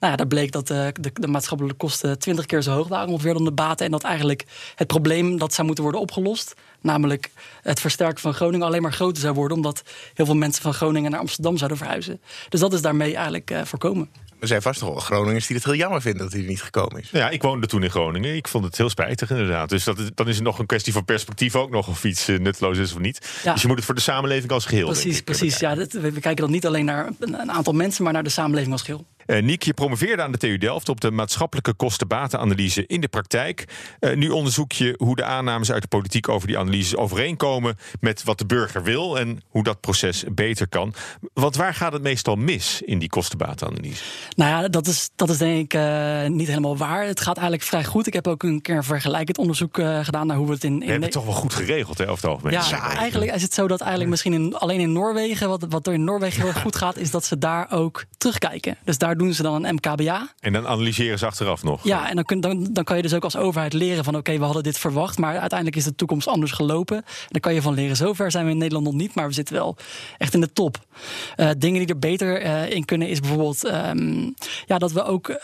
Nou 0.00 0.12
ja, 0.12 0.16
daar 0.16 0.26
bleek 0.26 0.52
dat 0.52 0.70
uh, 0.70 0.86
de, 1.00 1.10
de, 1.12 1.26
maatschappelijke 1.26 1.78
kosten 1.78 2.18
twintig 2.18 2.46
keer 2.46 2.62
zo 2.62 2.72
hoog 2.72 2.88
waren 2.88 3.08
ongeveer 3.08 3.34
dan 3.34 3.44
de 3.44 3.52
baten. 3.52 3.86
En 3.86 3.92
dat 3.92 4.02
eigenlijk 4.02 4.44
het 4.74 4.86
probleem 4.86 5.38
dat 5.38 5.54
zou 5.54 5.66
moeten 5.66 5.84
worden 5.84 6.02
opgelost. 6.02 6.54
Namelijk 6.80 7.30
het 7.62 7.80
versterken 7.80 8.20
van 8.20 8.34
Groningen 8.34 8.66
alleen 8.66 8.82
maar 8.82 8.92
groter 8.92 9.22
zou 9.22 9.34
worden. 9.34 9.56
Omdat 9.56 9.82
heel 10.14 10.26
veel 10.26 10.36
mensen 10.36 10.62
van 10.62 10.74
Groningen 10.74 11.10
naar 11.10 11.20
Amsterdam 11.20 11.56
zouden 11.56 11.78
verhuizen. 11.78 12.20
Dus 12.48 12.60
dat 12.60 12.72
is 12.72 12.82
daarmee 12.82 13.14
eigenlijk 13.14 13.52
voorkomen. 13.64 14.08
Er 14.40 14.46
zijn 14.46 14.62
vast 14.62 14.80
toch 14.80 14.88
wel 14.88 14.98
Groningers 14.98 15.46
die 15.46 15.56
het 15.56 15.64
heel 15.64 15.74
jammer 15.74 16.00
vinden 16.00 16.22
dat 16.22 16.32
hij 16.32 16.40
er 16.40 16.48
niet 16.48 16.62
gekomen 16.62 17.00
is. 17.00 17.10
Ja, 17.10 17.30
ik 17.30 17.42
woonde 17.42 17.66
toen 17.66 17.82
in 17.82 17.90
Groningen. 17.90 18.36
Ik 18.36 18.48
vond 18.48 18.64
het 18.64 18.76
heel 18.76 18.90
spijtig 18.90 19.30
inderdaad. 19.30 19.68
Dus 19.68 19.84
dat, 19.84 20.10
dan 20.14 20.28
is 20.28 20.34
het 20.34 20.44
nog 20.44 20.58
een 20.58 20.66
kwestie 20.66 20.92
van 20.92 21.04
perspectief 21.04 21.56
ook 21.56 21.70
nog 21.70 21.88
of 21.88 22.04
iets 22.04 22.28
uh, 22.28 22.38
nutteloos 22.38 22.78
is 22.78 22.92
of 22.92 22.98
niet. 22.98 23.40
Ja. 23.42 23.52
Dus 23.52 23.62
je 23.62 23.68
moet 23.68 23.76
het 23.76 23.86
voor 23.86 23.94
de 23.94 24.00
samenleving 24.00 24.52
als 24.52 24.66
geheel. 24.66 24.86
Precies, 24.86 25.20
precies. 25.20 25.58
Ja, 25.58 25.74
dat, 25.74 25.92
we, 25.92 26.12
kijken 26.12 26.36
dan 26.36 26.50
niet 26.50 26.66
alleen 26.66 26.84
naar 26.84 27.08
een 27.18 27.52
aantal 27.52 27.72
mensen, 27.72 28.04
maar 28.04 28.12
naar 28.12 28.22
de 28.22 28.28
samenleving 28.28 28.72
als 28.72 28.82
geheel. 28.82 29.06
Uh, 29.28 29.42
Niek, 29.42 29.62
je 29.62 29.74
promoveerde 29.74 30.22
aan 30.22 30.32
de 30.32 30.38
TU 30.38 30.58
Delft 30.58 30.88
op 30.88 31.00
de 31.00 31.10
maatschappelijke 31.10 31.74
kostenbatenanalyse 31.74 32.86
in 32.86 33.00
de 33.00 33.08
praktijk. 33.08 33.64
Uh, 34.00 34.16
nu 34.16 34.28
onderzoek 34.28 34.72
je 34.72 34.94
hoe 34.96 35.16
de 35.16 35.24
aannames 35.24 35.72
uit 35.72 35.82
de 35.82 35.88
politiek 35.88 36.28
over 36.28 36.46
die 36.46 36.58
analyses 36.58 36.96
overeenkomen 36.96 37.76
met 38.00 38.24
wat 38.24 38.38
de 38.38 38.46
burger 38.46 38.82
wil 38.82 39.18
en 39.18 39.40
hoe 39.48 39.62
dat 39.62 39.80
proces 39.80 40.24
beter 40.32 40.68
kan. 40.68 40.94
Want 41.32 41.56
waar 41.56 41.74
gaat 41.74 41.92
het 41.92 42.02
meestal 42.02 42.34
mis 42.34 42.82
in 42.82 42.98
die 42.98 43.08
kostenbatenanalyse? 43.08 44.02
Nou 44.36 44.50
ja, 44.50 44.68
dat 44.68 44.86
is, 44.86 45.10
dat 45.16 45.30
is 45.30 45.38
denk 45.38 45.72
ik 45.72 45.74
uh, 45.74 46.26
niet 46.26 46.48
helemaal 46.48 46.76
waar. 46.76 47.04
Het 47.04 47.20
gaat 47.20 47.36
eigenlijk 47.36 47.66
vrij 47.66 47.84
goed. 47.84 48.06
Ik 48.06 48.12
heb 48.12 48.26
ook 48.26 48.42
een 48.42 48.60
keer 48.60 48.76
een 48.76 48.84
vergelijkend 48.84 49.38
onderzoek 49.38 49.74
gedaan 50.02 50.26
naar 50.26 50.36
hoe 50.36 50.46
we 50.46 50.52
het 50.52 50.64
in. 50.64 50.72
in 50.72 50.78
we 50.78 50.84
hebben 50.84 51.02
het 51.02 51.12
toch 51.12 51.24
wel 51.24 51.34
goed 51.34 51.54
geregeld, 51.54 51.98
hè, 51.98 52.08
over 52.08 52.28
het 52.28 52.30
algemeen. 52.30 52.52
Ja, 52.52 52.96
eigenlijk 52.96 53.34
is 53.34 53.42
het 53.42 53.54
zo 53.54 53.68
dat 53.68 53.80
eigenlijk 53.80 54.10
misschien 54.10 54.32
in, 54.32 54.54
alleen 54.54 54.80
in 54.80 54.92
Noorwegen, 54.92 55.48
wat, 55.48 55.66
wat 55.68 55.86
er 55.86 55.92
in 55.92 56.04
Noorwegen 56.04 56.42
heel 56.42 56.52
goed 56.52 56.76
gaat, 56.76 56.96
is 56.96 57.10
dat 57.10 57.24
ze 57.24 57.38
daar 57.38 57.70
ook 57.70 58.04
terugkijken. 58.18 58.76
Dus 58.84 58.98
daar 58.98 59.16
doen 59.18 59.32
ze 59.34 59.42
dan 59.42 59.64
een 59.64 59.74
MKBA. 59.74 60.32
En 60.40 60.52
dan 60.52 60.66
analyseren 60.66 61.18
ze 61.18 61.26
achteraf 61.26 61.62
nog. 61.62 61.84
Ja, 61.84 62.08
en 62.08 62.14
dan, 62.14 62.24
kun, 62.24 62.40
dan, 62.40 62.68
dan 62.72 62.84
kan 62.84 62.96
je 62.96 63.02
dus 63.02 63.14
ook 63.14 63.24
als 63.24 63.36
overheid 63.36 63.72
leren 63.72 64.04
van 64.04 64.16
oké, 64.16 64.38
we 64.38 64.44
hadden 64.44 64.62
dit 64.62 64.78
verwacht, 64.78 65.18
maar 65.18 65.38
uiteindelijk 65.38 65.78
is 65.78 65.84
de 65.84 65.94
toekomst 65.94 66.28
anders 66.28 66.52
gelopen. 66.52 67.04
Dan 67.28 67.40
kan 67.40 67.54
je 67.54 67.62
van 67.62 67.74
leren. 67.74 67.96
Zover 67.96 68.30
zijn 68.30 68.44
we 68.44 68.50
in 68.50 68.58
Nederland 68.58 68.86
nog 68.86 68.94
niet, 68.94 69.14
maar 69.14 69.26
we 69.26 69.34
zitten 69.34 69.54
wel 69.54 69.76
echt 70.18 70.34
in 70.34 70.40
de 70.40 70.52
top. 70.52 70.86
Uh, 71.36 71.50
dingen 71.58 71.78
die 71.78 71.88
er 71.88 71.98
beter 71.98 72.44
uh, 72.44 72.70
in 72.70 72.84
kunnen 72.84 73.08
is 73.08 73.20
bijvoorbeeld 73.20 73.64
um, 73.64 74.34
ja, 74.66 74.78
dat 74.78 74.92
we 74.92 75.04
ook 75.04 75.28
uh, 75.28 75.36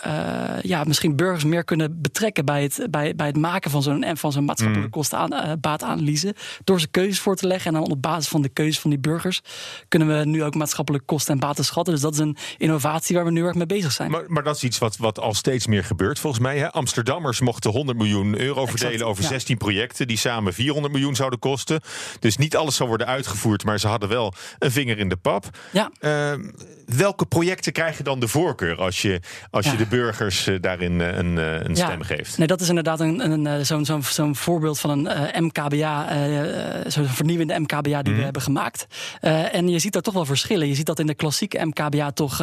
ja, 0.62 0.84
misschien 0.84 1.16
burgers 1.16 1.44
meer 1.44 1.64
kunnen 1.64 2.00
betrekken 2.00 2.44
bij 2.44 2.62
het, 2.62 2.86
bij, 2.90 3.14
bij 3.14 3.26
het 3.26 3.36
maken 3.36 3.70
van 3.70 3.82
zo'n 3.82 4.04
van 4.14 4.32
zo'n 4.32 4.44
maatschappelijke 4.44 4.96
mm. 4.96 5.02
kostenbaatanalyse. 5.02 6.34
Door 6.64 6.80
ze 6.80 6.88
keuzes 6.88 7.20
voor 7.20 7.36
te 7.36 7.46
leggen 7.46 7.74
en 7.74 7.80
dan 7.80 7.90
op 7.90 8.02
basis 8.02 8.28
van 8.28 8.42
de 8.42 8.48
keuzes 8.48 8.80
van 8.80 8.90
die 8.90 8.98
burgers 8.98 9.40
kunnen 9.88 10.18
we 10.18 10.24
nu 10.24 10.44
ook 10.44 10.54
maatschappelijke 10.54 11.06
kosten 11.06 11.34
en 11.34 11.40
baten 11.40 11.64
schatten. 11.64 11.92
Dus 11.92 12.02
dat 12.02 12.12
is 12.12 12.18
een 12.18 12.36
innovatie 12.58 13.16
waar 13.16 13.24
we 13.24 13.30
nu 13.30 13.44
erg 13.44 13.54
mee 13.54 13.63
bezig 13.66 13.92
zijn. 13.92 14.10
Maar, 14.10 14.24
maar 14.26 14.42
dat 14.42 14.56
is 14.56 14.62
iets 14.62 14.78
wat, 14.78 14.96
wat 14.96 15.18
al 15.18 15.34
steeds 15.34 15.66
meer 15.66 15.84
gebeurt 15.84 16.18
volgens 16.18 16.42
mij. 16.42 16.58
Hè? 16.58 16.72
Amsterdammers 16.72 17.40
mochten 17.40 17.70
100 17.70 17.98
miljoen 17.98 18.40
euro 18.40 18.66
verdelen 18.66 19.06
over 19.06 19.24
16 19.24 19.56
projecten 19.56 20.06
die 20.06 20.16
samen 20.16 20.54
400 20.54 20.92
miljoen 20.92 21.16
zouden 21.16 21.38
kosten. 21.38 21.80
Dus 22.20 22.36
niet 22.36 22.56
alles 22.56 22.76
zou 22.76 22.88
worden 22.88 23.06
uitgevoerd, 23.06 23.64
maar 23.64 23.80
ze 23.80 23.88
hadden 23.88 24.08
wel 24.08 24.34
een 24.58 24.70
vinger 24.70 24.98
in 24.98 25.08
de 25.08 25.16
pap. 25.16 25.58
Ja. 25.70 25.90
Uh, 26.00 26.32
welke 26.96 27.26
projecten 27.26 27.72
krijgen 27.72 28.04
dan 28.04 28.20
de 28.20 28.28
voorkeur 28.28 28.76
als 28.76 29.02
je, 29.02 29.20
als 29.50 29.70
je 29.70 29.76
de 29.76 29.86
burgers 29.86 30.48
uh, 30.48 30.60
daarin 30.60 30.92
uh, 30.92 31.16
een, 31.16 31.36
uh, 31.36 31.62
een 31.62 31.76
stem 31.76 32.02
geeft? 32.02 32.38
Nee, 32.38 32.46
dat 32.46 32.60
is 32.60 32.68
inderdaad 32.68 33.00
een, 33.00 33.30
een, 33.30 33.66
zo'n 33.66 33.84
zo'n 33.84 34.02
zo'n 34.02 34.36
voorbeeld 34.36 34.80
van 34.80 34.90
een 34.90 35.44
MKBA, 35.44 36.06
zo'n 36.86 37.06
vernieuwende 37.06 37.58
MKBA 37.58 37.82
die 37.82 37.92
mm. 37.92 38.02
we 38.02 38.10
mhm. 38.10 38.22
hebben 38.22 38.42
gemaakt. 38.42 38.86
en 39.20 39.68
je 39.68 39.78
ziet 39.78 39.92
daar 39.92 40.02
toch 40.02 40.14
wel 40.14 40.24
verschillen. 40.24 40.68
Je 40.68 40.74
ziet 40.74 40.86
dat 40.86 40.98
in 40.98 41.06
de 41.06 41.14
klassieke 41.14 41.64
MKBA 41.64 42.10
toch 42.10 42.40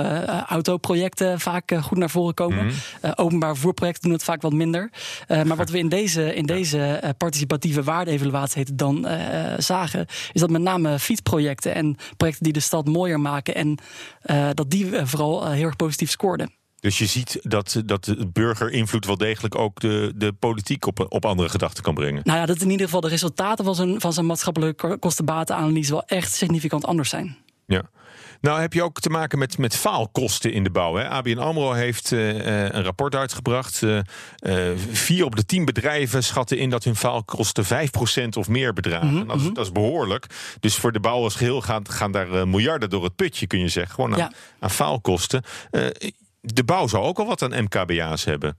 autoprojecten 0.48 1.40
vaak 1.40 1.72
goed 1.82 1.98
naar 1.98 2.10
voren 2.10 2.34
komen. 2.34 2.66
Mm. 2.66 2.72
openbaar 3.16 3.54
vervoerprojecten 3.54 4.04
doen 4.04 4.14
het 4.14 4.24
vaak 4.24 4.42
wat 4.42 4.54
minder. 4.54 4.90
maar 5.28 5.56
wat 5.56 5.70
we 5.70 5.78
in 5.78 5.90
deze, 5.90 6.36
in 6.36 6.46
deze 6.46 7.14
participatieve 7.18 7.84
waardeevaluatie 7.84 8.58
heet 8.58 8.78
dan 8.78 9.08
zagen, 9.58 10.06
is 10.34 10.42
dat 10.42 10.50
met 10.50 10.62
name 10.62 11.00
fietsprojecten 11.00 11.76
en 11.76 11.98
projecten 12.18 12.44
die 12.44 12.54
de 12.54 12.60
stad 12.60 12.88
mooier 12.88 13.20
maken 13.20 13.56
en 13.56 13.78
uh, 14.26 14.41
dat 14.50 14.70
die 14.70 14.98
eh, 14.98 15.06
vooral 15.06 15.44
uh, 15.46 15.52
heel 15.52 15.66
erg 15.66 15.76
positief 15.76 16.10
scoorden. 16.10 16.52
Dus 16.80 16.98
je 16.98 17.06
ziet 17.06 17.40
dat, 17.42 17.82
dat 17.86 18.04
de 18.04 18.28
burgerinvloed 18.28 19.06
wel 19.06 19.18
degelijk 19.18 19.56
ook 19.56 19.80
de, 19.80 20.14
de 20.16 20.34
politiek 20.34 20.86
op, 20.86 21.06
op 21.10 21.26
andere 21.26 21.50
gedachten 21.50 21.84
kan 21.84 21.94
brengen. 21.94 22.22
Nou 22.24 22.40
ja, 22.40 22.46
dat 22.46 22.62
in 22.62 22.70
ieder 22.70 22.86
geval 22.86 23.02
de 23.02 23.08
resultaten 23.08 23.66
van 23.66 23.76
zijn, 23.76 24.02
van 24.02 24.14
zijn 24.14 24.26
maatschappelijke 24.26 24.98
kostenbatenanalyse 25.00 25.92
wel 25.92 26.06
echt 26.06 26.34
significant 26.34 26.86
anders 26.86 27.10
zijn. 27.10 27.38
Ja. 27.66 27.90
Nou 28.42 28.62
heb 28.62 28.74
je 28.74 28.84
ook 28.84 29.00
te 29.00 29.10
maken 29.10 29.40
met, 29.40 29.58
met 29.58 29.76
faalkosten 29.76 30.54
in 30.54 30.64
de 30.64 30.70
bouw. 30.70 30.96
Hè? 30.96 31.08
ABN 31.08 31.38
AMRO 31.38 31.72
heeft 31.72 32.12
uh, 32.12 32.36
een 32.36 32.84
rapport 32.84 33.16
uitgebracht. 33.16 33.82
Uh, 33.82 34.02
vier 34.92 35.26
op 35.26 35.36
de 35.36 35.46
tien 35.46 35.66
bedrijven 35.66 36.24
schatten 36.24 36.58
in 36.58 36.70
dat 36.70 36.84
hun 36.84 36.96
faalkosten 36.96 37.66
5% 37.66 37.68
of 38.38 38.48
meer 38.48 38.74
bedragen. 38.74 39.08
Mm 39.08 39.18
-hmm. 39.18 39.28
dat, 39.28 39.40
is, 39.40 39.50
dat, 39.54 39.66
is, 39.66 39.72
behoorlijk. 39.72 40.26
Dus 40.60 40.76
voor 40.76 40.92
de 40.92 41.00
bouw 41.00 41.24
als 41.24 41.36
geheel 41.36 41.62
gaan, 41.62 41.90
gaan 41.90 42.12
daar 42.12 42.48
miljarden 42.48 42.90
door 42.90 43.04
het 43.04 43.16
putje, 43.16 43.48
kun 43.48 43.60
je 43.60 43.68
zeggen. 43.68 43.96
Gewoon 43.96 44.12
aan, 44.12 44.18
ja. 44.18 44.32
aan 44.60 44.72
faalkosten. 44.72 45.44
de 46.42 46.64
bouw 46.64 46.88
zou 46.88 47.04
ook 47.04 47.20
al 47.20 47.26
wat 47.26 47.42
aan 47.42 47.64
MKBA's 47.64 48.24
hebben. 48.24 48.58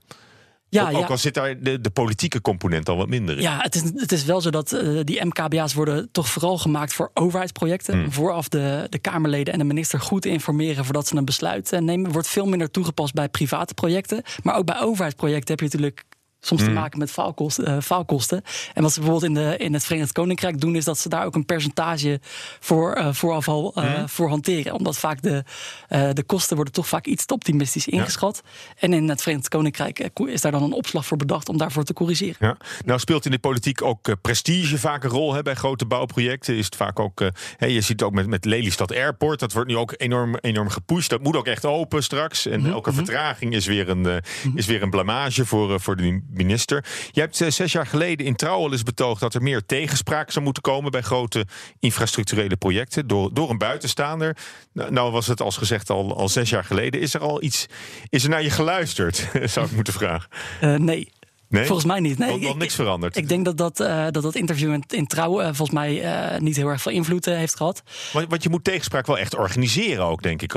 Ja, 0.73 0.89
ook, 0.89 0.97
ook 0.97 1.09
al 1.09 1.17
zit 1.17 1.33
daar 1.33 1.59
de, 1.59 1.81
de, 1.81 1.89
politieke 1.89 2.41
component 2.41 2.89
al 2.89 2.97
wat 2.97 3.07
minder 3.07 3.35
in. 3.35 3.41
Ja, 3.41 3.57
het 3.59 3.75
is, 3.75 3.81
het 3.95 4.11
is 4.11 4.25
wel 4.25 4.41
zo 4.41 4.49
dat 4.49 4.71
uh, 4.73 4.99
die 5.03 5.25
MKBA's 5.25 5.73
worden 5.73 6.09
toch 6.11 6.27
vooral 6.27 6.57
gemaakt 6.57 6.93
voor 6.93 7.11
overheidsprojecten. 7.13 7.97
Mm. 7.99 8.11
Vooraf 8.11 8.49
de, 8.49 8.87
de 8.89 8.99
Kamerleden 8.99 9.53
en 9.53 9.59
de 9.59 9.65
minister 9.65 9.99
goed 9.99 10.21
te 10.21 10.29
informeren 10.29 10.85
voordat 10.85 11.07
ze 11.07 11.15
een 11.15 11.25
besluit 11.25 11.71
nemen. 11.79 12.11
Wordt 12.11 12.27
veel 12.27 12.45
minder 12.45 12.71
toegepast 12.71 13.13
bij 13.13 13.29
private 13.29 13.73
projecten. 13.73 14.23
Maar 14.43 14.55
ook 14.55 14.65
bij 14.65 14.79
overheidsprojecten 14.79 15.49
heb 15.49 15.59
je 15.59 15.65
natuurlijk 15.65 16.05
soms 16.45 16.63
te 16.63 16.69
maken 16.69 16.99
met 16.99 17.11
faalkosten, 17.11 17.69
uh, 17.69 17.81
faalkosten. 17.81 18.43
En 18.73 18.81
wat 18.81 18.93
ze 18.93 18.99
bijvoorbeeld 18.99 19.29
in, 19.29 19.43
de, 19.43 19.57
in 19.57 19.73
het 19.73 19.85
Verenigd 19.85 20.11
Koninkrijk 20.11 20.61
doen, 20.61 20.75
is 20.75 20.85
dat 20.85 20.97
ze 20.97 21.09
daar 21.09 21.25
ook 21.25 21.35
een 21.35 21.45
percentage 21.45 22.19
voor, 22.59 22.97
uh, 22.97 23.13
vooraf 23.13 23.47
al 23.47 23.73
uh, 23.77 24.03
voor 24.05 24.29
hanteren. 24.29 24.73
Omdat 24.73 24.97
vaak 24.97 25.21
de, 25.21 25.43
de 25.87 26.23
kosten 26.25 26.55
worden 26.55 26.73
toch 26.73 26.87
vaak 26.87 27.05
iets 27.05 27.25
te 27.25 27.33
optimistisch 27.33 27.87
ingeschat. 27.87 28.41
Ja. 28.43 28.49
En 28.79 28.93
in 28.93 29.09
het 29.09 29.21
Verenigd 29.21 29.49
Koninkrijk 29.49 30.09
is 30.13 30.41
daar 30.41 30.51
dan 30.51 30.63
een 30.63 30.73
opslag 30.73 31.05
voor 31.05 31.17
bedacht 31.17 31.49
om 31.49 31.57
daarvoor 31.57 31.83
te 31.83 31.93
corrigeren. 31.93 32.35
Ja. 32.39 32.57
Nou 32.85 32.99
speelt 32.99 33.25
in 33.25 33.31
de 33.31 33.39
politiek 33.39 33.81
ook 33.81 34.21
prestige 34.21 34.77
vaak 34.77 35.03
een 35.03 35.09
rol 35.09 35.33
hè, 35.33 35.41
bij 35.41 35.55
grote 35.55 35.85
bouwprojecten. 35.85 36.55
Is 36.55 36.65
het 36.65 36.75
vaak 36.75 36.99
ook, 36.99 37.19
hè, 37.57 37.65
je 37.65 37.81
ziet 37.81 37.99
het 37.99 38.03
ook 38.03 38.13
met, 38.13 38.27
met 38.27 38.45
Lelystad 38.45 38.91
Airport, 38.91 39.39
dat 39.39 39.53
wordt 39.53 39.69
nu 39.69 39.77
ook 39.77 39.93
enorm, 39.97 40.35
enorm 40.41 40.69
gepusht. 40.69 41.09
Dat 41.09 41.23
moet 41.23 41.35
ook 41.35 41.47
echt 41.47 41.65
open 41.65 42.03
straks. 42.03 42.45
En 42.45 42.59
mm 42.59 42.65
-hmm. 42.65 42.73
elke 42.73 42.93
vertraging 42.93 43.53
is 43.53 43.65
weer 43.65 43.89
een, 43.89 44.03
-hmm. 44.03 44.21
is 44.55 44.65
weer 44.65 44.81
een 44.81 44.89
blamage 44.89 45.45
voor, 45.45 45.79
voor 45.79 45.95
de 45.95 46.21
minister. 46.33 46.85
Je 47.11 47.19
hebt 47.19 47.39
uh, 47.39 47.49
zes 47.49 47.71
jaar 47.71 47.87
geleden 47.87 48.25
in 48.25 48.35
Trouw 48.35 48.57
al 48.57 48.71
eens 48.71 48.83
betoogd 48.83 49.21
dat 49.21 49.33
er 49.33 49.41
meer 49.41 49.65
tegenspraak 49.65 50.31
zou 50.31 50.45
moeten 50.45 50.63
komen 50.63 50.91
bij 50.91 51.01
grote 51.01 51.45
infrastructurele 51.79 52.55
projecten 52.55 53.07
door, 53.07 53.33
door 53.33 53.49
een 53.49 53.57
buitenstaander. 53.57 54.37
Nou, 54.73 54.91
nou 54.91 55.11
was 55.11 55.27
het 55.27 55.41
als 55.41 55.57
gezegd 55.57 55.89
al, 55.89 56.17
al 56.17 56.29
zes 56.29 56.49
jaar 56.49 56.63
geleden. 56.63 57.01
Is 57.01 57.13
er 57.13 57.21
al 57.21 57.43
iets, 57.43 57.65
is 58.09 58.23
er 58.23 58.29
naar 58.29 58.43
je 58.43 58.49
geluisterd, 58.49 59.29
zou 59.53 59.65
ik 59.65 59.71
moeten 59.71 59.93
vragen? 59.93 60.29
Uh, 60.61 60.75
nee. 60.75 61.09
Nee? 61.53 61.65
Volgens 61.65 61.87
mij 61.87 61.99
niet. 61.99 62.17
Nee, 62.17 62.39
nog, 62.39 62.57
niks 62.57 62.75
veranderd. 62.75 63.17
Ik, 63.17 63.29
denk 63.29 63.45
dat 63.45 63.57
dat, 63.57 63.79
uh, 63.79 64.03
dat, 64.11 64.23
dat 64.23 64.35
interview 64.35 64.73
in, 64.73 64.83
in 64.87 65.07
Trouw 65.07 65.39
uh, 65.39 65.45
volgens 65.45 65.71
mij 65.71 66.03
uh, 66.33 66.39
niet 66.39 66.55
heel 66.55 66.67
erg 66.67 66.81
veel 66.81 66.91
invloed 66.91 67.25
heeft 67.25 67.55
gehad. 67.55 67.83
Want, 68.13 68.29
want, 68.29 68.43
je 68.43 68.49
moet 68.49 68.63
tegenspraak 68.63 69.05
wel 69.05 69.17
echt 69.17 69.35
organiseren 69.35 70.05
ook, 70.05 70.23
denk 70.23 70.41
ik, 70.41 70.55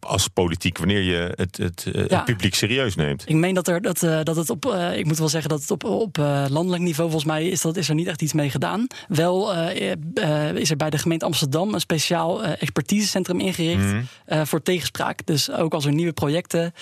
als 0.00 0.28
politiek, 0.28 0.78
wanneer 0.78 1.02
je 1.02 1.32
het, 1.34 1.56
het, 1.56 1.86
ja. 2.08 2.20
publiek 2.20 2.54
serieus 2.54 2.94
neemt. 2.94 3.24
Ik 3.26 3.34
meen 3.34 3.54
dat, 3.54 3.68
er, 3.68 3.82
dat, 3.82 3.98
dat 4.00 4.36
het 4.36 4.50
op, 4.50 4.64
ik 4.94 5.06
moet 5.06 5.18
wel 5.18 5.28
zeggen 5.28 5.50
dat 5.50 5.60
het 5.60 5.70
op, 5.70 5.84
op 5.84 6.16
landelijk 6.48 6.82
niveau, 6.82 7.10
volgens 7.10 7.30
mij 7.30 7.48
is, 7.48 7.60
dat, 7.60 7.76
is 7.76 7.88
er 7.88 7.94
niet 7.94 8.06
echt 8.06 8.22
iets 8.22 8.32
mee 8.32 8.50
gedaan. 8.50 8.86
Wel 9.08 9.54
is 10.54 10.70
er 10.70 10.76
bij 10.76 10.90
de 10.90 10.98
gemeente 10.98 11.24
Amsterdam 11.24 11.74
een 11.74 11.80
speciaal 11.80 12.44
expertisecentrum 12.44 13.40
ingericht 13.40 13.82
mm 13.82 14.06
-hmm. 14.26 14.46
voor 14.46 14.62
tegenspraak. 14.62 15.26
Dus 15.26 15.50
ook 15.50 15.74
als 15.74 15.84
er 15.84 15.92
nieuwe 15.92 16.12
projecten 16.12 16.72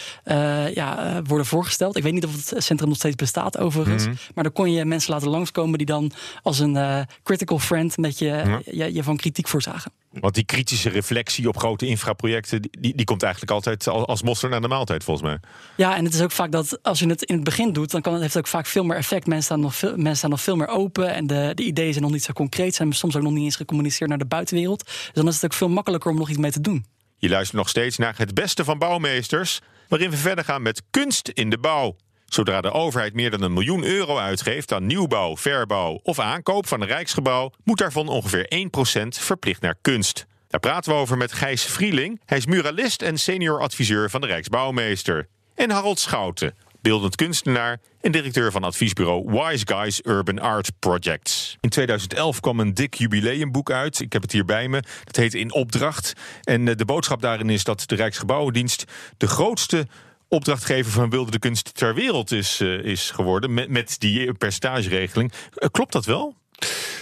ja, 0.75 1.21
worden 1.27 1.47
voorgesteld. 1.47 1.97
Ik 1.97 2.03
weet 2.03 2.13
niet 2.13 2.25
of 2.25 2.51
het 2.51 2.65
centrum 2.65 2.89
nog 2.89 2.99
steeds 2.99 3.17
bestaat 3.17 3.35
staat 3.37 3.59
overigens. 3.59 4.05
Mm 4.05 4.11
-hmm. 4.11 4.19
Maar 4.35 4.45
dan 4.45 4.53
kon 4.53 4.73
je 4.73 4.85
mensen 4.85 5.13
laten 5.13 5.29
langskomen 5.29 5.79
die 5.79 5.87
dan 5.87 6.13
als 6.43 6.59
een 6.59 6.75
uh, 6.75 7.01
critical 7.23 7.59
friend 7.59 7.97
met 7.97 8.19
je, 8.19 8.27
ja. 8.27 8.61
je, 8.65 8.95
je, 8.95 9.03
van 9.03 9.17
kritiek 9.17 9.49
voorzagen. 9.49 9.93
Want 10.11 10.35
die 10.35 10.45
kritische 10.45 10.89
reflectie 10.89 11.49
op 11.49 11.57
grote 11.57 11.87
infraprojecten, 11.87 12.61
die, 12.61 12.95
die 12.97 13.05
komt 13.05 13.23
eigenlijk 13.23 13.53
altijd 13.53 13.89
als 13.89 14.23
mosterd 14.23 14.53
naar 14.53 14.61
de 14.61 14.69
maaltijd, 14.69 15.05
volgens 15.05 15.27
mij. 15.27 15.39
Ja, 15.77 15.97
en 15.97 16.05
het 16.05 16.15
is 16.15 16.23
ook 16.23 16.33
vaak 16.33 16.53
dat 16.53 16.79
als 16.83 16.99
je 16.99 17.09
het 17.09 17.23
in 17.23 17.35
het 17.35 17.45
begin 17.45 17.73
doet, 17.73 17.91
dan 17.91 18.01
kan 18.01 18.13
het, 18.13 18.23
heeft 18.23 18.35
het 18.35 18.45
ook 18.45 18.51
vaak 18.51 18.67
veel 18.67 18.85
meer 18.85 18.97
effect. 18.97 19.27
Mensen 19.27 19.45
staan 19.45 19.61
nog 19.61 19.77
veel, 19.77 19.97
mensen 19.97 20.17
staan 20.17 20.31
nog 20.31 20.41
veel 20.41 20.57
meer 20.57 20.69
open 20.69 21.15
en 21.15 21.27
de, 21.27 21.53
de 21.55 21.63
ideeën 21.63 21.93
zijn 21.93 22.05
nog 22.05 22.13
niet 22.13 22.25
zo 22.25 22.33
concreet, 22.33 22.75
zijn 22.75 22.93
soms 22.93 23.17
ook 23.17 23.23
nog 23.23 23.33
niet 23.33 23.45
eens 23.45 23.57
gecommuniceerd 23.57 24.09
naar 24.09 24.19
de 24.19 24.27
buitenwereld. 24.27 24.85
Dus 24.85 25.11
dan 25.13 25.29
is 25.29 25.35
het 25.35 25.45
ook 25.45 25.55
veel 25.55 25.69
makkelijker 25.69 26.11
om 26.11 26.17
nog 26.17 26.29
iets 26.29 26.39
mee 26.39 26.51
te 26.51 26.61
doen. 26.61 26.85
Je 27.19 27.29
luistert 27.29 27.57
nog 27.57 27.69
steeds 27.69 27.97
naar 27.97 28.15
het 28.17 28.35
beste 28.35 28.65
van 28.65 28.79
bouwmeesters, 28.79 29.61
waarin 29.89 30.11
we 30.11 30.17
verder 30.17 30.45
gaan 30.45 30.63
met 30.63 30.83
kunst 30.91 31.29
in 31.29 31.51
de 31.51 31.59
bouw. 31.59 31.97
Zodra 32.27 32.61
de 32.61 32.73
overheid 32.73 33.15
meer 33.15 33.31
dan 33.31 33.43
een 33.43 33.53
miljoen 33.53 33.85
euro 33.85 34.19
uitgeeft 34.19 34.73
aan 34.73 34.87
nieuwbouw, 34.87 35.37
verbouw 35.37 36.01
of 36.03 36.19
aankoop 36.19 36.67
van 36.67 36.81
een 36.81 36.87
rijksgebouw, 36.87 37.51
moet 37.65 37.79
daarvan 37.79 38.09
ongeveer 38.09 38.69
1% 39.05 39.09
verplicht 39.09 39.61
naar 39.61 39.77
kunst. 39.81 40.27
Daar 40.49 40.61
praten 40.61 40.93
we 40.93 40.99
over 40.99 41.17
met 41.17 41.33
Gijs 41.33 41.65
Vrieling. 41.65 42.21
Hij 42.25 42.39
is 42.39 42.47
muralist 42.47 43.03
en 43.03 43.19
senior 43.19 43.61
adviseur 43.61 44.11
van 44.11 44.21
de 44.21 44.27
Rijksbouwmeester. 44.27 45.29
En 45.55 45.71
Harold 45.71 45.99
Schouten, 45.99 46.55
beeldend 46.81 47.17
kunstenaar 47.17 47.81
en 48.01 48.13
directeur 48.13 48.53
van 48.53 48.65
adviesbureau 48.65 49.31
Wise 49.31 49.67
Guys 49.67 50.01
Urban 50.05 50.39
Art 50.39 50.71
Projects. 50.79 51.57
In 51.61 51.69
2011 51.69 52.41
kwam 52.41 52.61
een 52.61 52.75
dik 52.75 52.95
jubileumboek 52.95 53.71
uit. 53.71 54.01
Ik 54.01 54.13
heb 54.13 54.23
het 54.23 54.33
hier 54.33 54.45
bij 54.45 54.69
me. 54.69 54.83
Dat 55.05 55.17
heet 55.17 55.35
In 55.35 55.53
Opdracht. 55.53 56.13
En 56.43 56.65
de 56.65 56.85
boodschap 56.85 57.23
daarin 57.23 57.51
is 57.51 57.65
dat 57.65 57.83
de 57.87 57.95
Rijksgebouwendienst 57.95 58.85
de 59.17 59.27
grootste 59.27 59.87
opdrachtgever 60.29 60.93
van 60.93 61.11
Wilde 61.11 61.31
de 61.31 61.39
Kunst 61.39 61.75
ter 61.75 61.95
wereld 61.95 62.33
is, 62.33 62.61
uh, 62.61 62.85
is 62.85 63.11
geworden. 63.11 63.55
Met, 63.55 63.69
met 63.69 63.97
die 64.01 64.33
percentageregeling. 64.33 65.33
Uh, 65.33 65.69
klopt 65.71 65.93
dat 65.93 66.05
wel? 66.05 66.35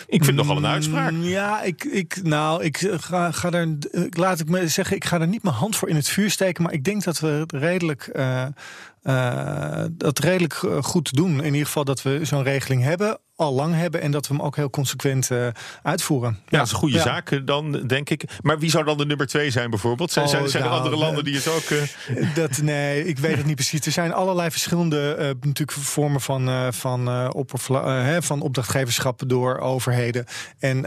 Ik 0.07 0.25
vind 0.25 0.37
nogal 0.37 0.57
een 0.57 0.67
uitspraak. 0.67 1.13
Ja, 1.21 1.63
ik, 1.63 1.85
ik, 1.85 2.21
nou, 2.23 2.63
ik 2.63 2.89
ga, 3.01 3.31
ga 3.31 3.51
er, 3.51 3.77
laat 4.11 4.41
ik 4.41 4.49
me 4.49 4.69
zeggen, 4.69 4.97
ik 4.97 5.05
ga 5.05 5.21
er 5.21 5.29
niet 5.29 5.43
mijn 5.43 5.57
hand 5.57 5.77
voor 5.77 5.89
in 5.89 5.97
het 5.97 6.09
vuur 6.09 6.31
steken. 6.31 6.63
Maar 6.63 6.73
ik 6.73 6.85
denk 6.85 7.05
dat 7.05 7.21
we 7.21 7.45
redelijk, 7.47 8.11
uh, 8.13 8.47
uh, 9.03 9.85
dat 9.91 10.19
redelijk 10.19 10.55
goed 10.81 11.13
doen. 11.13 11.39
In 11.39 11.53
ieder 11.53 11.67
geval 11.67 11.85
dat 11.85 12.03
we 12.03 12.21
zo'n 12.23 12.43
regeling 12.43 12.83
hebben 12.83 13.19
al 13.37 13.53
lang 13.53 13.75
hebben 13.75 14.01
en 14.01 14.11
dat 14.11 14.29
we 14.29 14.35
hem 14.35 14.43
ook 14.43 14.57
heel 14.57 14.71
consequent 14.71 15.31
uh, 15.31 15.49
uitvoeren. 15.83 16.31
Ja, 16.31 16.41
ja, 16.49 16.59
dat 16.59 16.67
is 16.67 16.73
een 16.73 16.79
goede 16.79 16.97
ja. 16.97 17.03
zaak 17.03 17.47
dan, 17.47 17.73
denk 17.73 18.11
ik. 18.11 18.25
Maar 18.43 18.59
wie 18.59 18.71
zou 18.71 18.85
dan 18.85 18.99
de 18.99 19.07
nummer 19.07 19.27
twee 19.27 19.51
zijn 19.51 19.71
bijvoorbeeld? 19.71 20.13
Zijn, 20.13 20.25
oh, 20.25 20.31
zijn, 20.31 20.49
zijn 20.49 20.63
nou, 20.63 20.75
er 20.75 20.81
andere 20.81 20.97
landen 20.97 21.25
die 21.25 21.35
het 21.35 21.49
ook... 21.49 21.71
Uh... 21.71 22.35
Dat, 22.35 22.63
nee, 22.63 23.05
ik 23.05 23.19
weet 23.19 23.37
het 23.37 23.47
niet 23.47 23.55
precies. 23.55 23.87
Er 23.87 23.93
zijn 23.93 24.13
allerlei 24.13 24.51
verschillende 24.51 25.17
natuurlijk 25.41 25.73
vormen 25.73 26.21
van, 26.21 26.73
van, 26.73 27.33
van 28.23 28.41
opdrachtgeverschap 28.41 29.23
door 29.27 29.59
overheden. 29.59 29.94
En, 30.59 30.81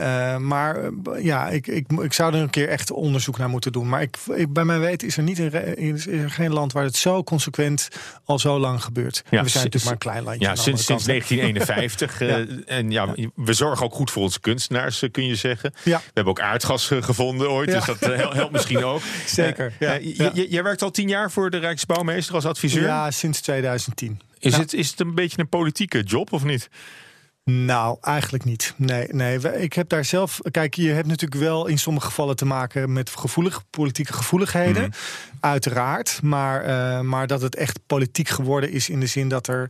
maar 0.48 0.90
ja, 1.20 1.48
ik, 1.48 1.68
ik, 1.68 1.92
ik 2.02 2.14
zou 2.14 2.34
er 2.34 2.42
een 2.42 2.50
keer 2.50 2.70
echt 2.70 2.92
onderzoek 2.92 3.38
naar 3.38 3.50
moeten 3.50 3.72
doen. 3.72 3.90
Maar 3.90 4.02
ik, 4.02 4.18
ik 4.36 4.54
bij 4.54 4.66
mij 4.66 4.80
weten 4.80 5.08
is 5.08 5.18
er, 5.18 5.24
niet 5.24 5.40
een, 5.40 5.78
is 5.78 6.08
er 6.08 6.32
geen 6.32 6.54
land 6.54 6.74
waar 6.74 6.84
het 6.84 6.96
zo 6.96 7.24
consequent 7.24 7.88
al 8.26 8.40
zo 8.40 8.60
lang 8.60 8.84
gebeurt. 8.84 9.24
Ja, 9.30 9.44
we 9.44 9.50
zijn 9.50 9.64
natuurlijk 9.64 9.84
maar 9.84 9.94
een 9.94 10.00
klein 10.00 10.24
landje. 10.24 10.48
Ja, 10.48 10.56
sinds, 10.56 10.86
sinds 10.86 11.06
1951... 11.06 12.16
Ja. 12.28 12.46
en 12.66 12.92
ja, 12.92 13.16
we 13.36 13.54
zorgen 13.54 13.86
ook 13.86 13.94
goed 13.94 14.12
voor 14.12 14.22
onze 14.22 14.40
kunstenaars, 14.40 15.04
kun 15.12 15.26
je 15.26 15.36
zeggen. 15.36 15.74
Ja. 15.84 15.98
We 15.98 16.12
hebben 16.14 16.34
ook 16.34 16.42
aardgas 16.42 16.92
gevonden 17.00 17.52
ooit, 17.52 17.72
dus 17.72 17.86
dat 17.86 18.00
helpt 18.34 18.52
misschien 18.52 18.84
ook. 18.84 19.02
Zeker. 19.26 19.74
Jij 20.50 20.64
werkt 20.64 20.82
al 20.82 20.92
tien 20.92 21.08
jaar 21.08 21.32
voor 21.32 21.50
de 21.50 21.58
Rijksbouwmeester 21.58 22.36
als 22.36 22.46
adviseur? 22.46 22.84
Ja, 22.84 23.12
sinds 23.12 23.42
2010. 23.42 24.22
Is, 24.40 24.58
het, 24.58 24.74
is 24.74 24.90
het 24.90 25.00
een 25.00 25.16
beetje 25.16 25.40
een 25.40 25.50
politieke 25.50 26.04
job 26.04 26.34
of 26.34 26.44
niet? 26.44 26.70
Nou, 27.50 27.98
eigenlijk 28.02 28.44
niet. 28.44 28.74
Nee, 28.76 29.08
nee. 29.12 29.60
Ik 29.62 29.74
heb 29.74 29.90
daar 29.90 30.06
zelf. 30.06 30.40
Kijk, 30.52 30.74
je 30.74 30.90
hebt 30.90 31.08
natuurlijk 31.08 31.42
wel 31.42 31.68
in 31.68 31.78
sommige 31.78 32.06
gevallen 32.06 32.36
te 32.36 32.46
maken 32.46 32.94
met 32.94 33.10
gevoelige 33.10 33.62
politieke 33.70 34.14
gevoeligheden. 34.14 34.84
Mm. 34.84 34.92
Uiteraard. 35.40 36.20
Maar, 36.24 36.68
uh, 36.68 37.00
maar 37.00 37.28
dat 37.28 37.42
het 37.42 37.56
echt 37.56 37.80
politiek 37.86 38.30
geworden 38.30 38.72
is 38.72 38.90
in 38.90 39.00
de 39.00 39.08
zin 39.08 39.28
dat 39.28 39.48
er. 39.48 39.70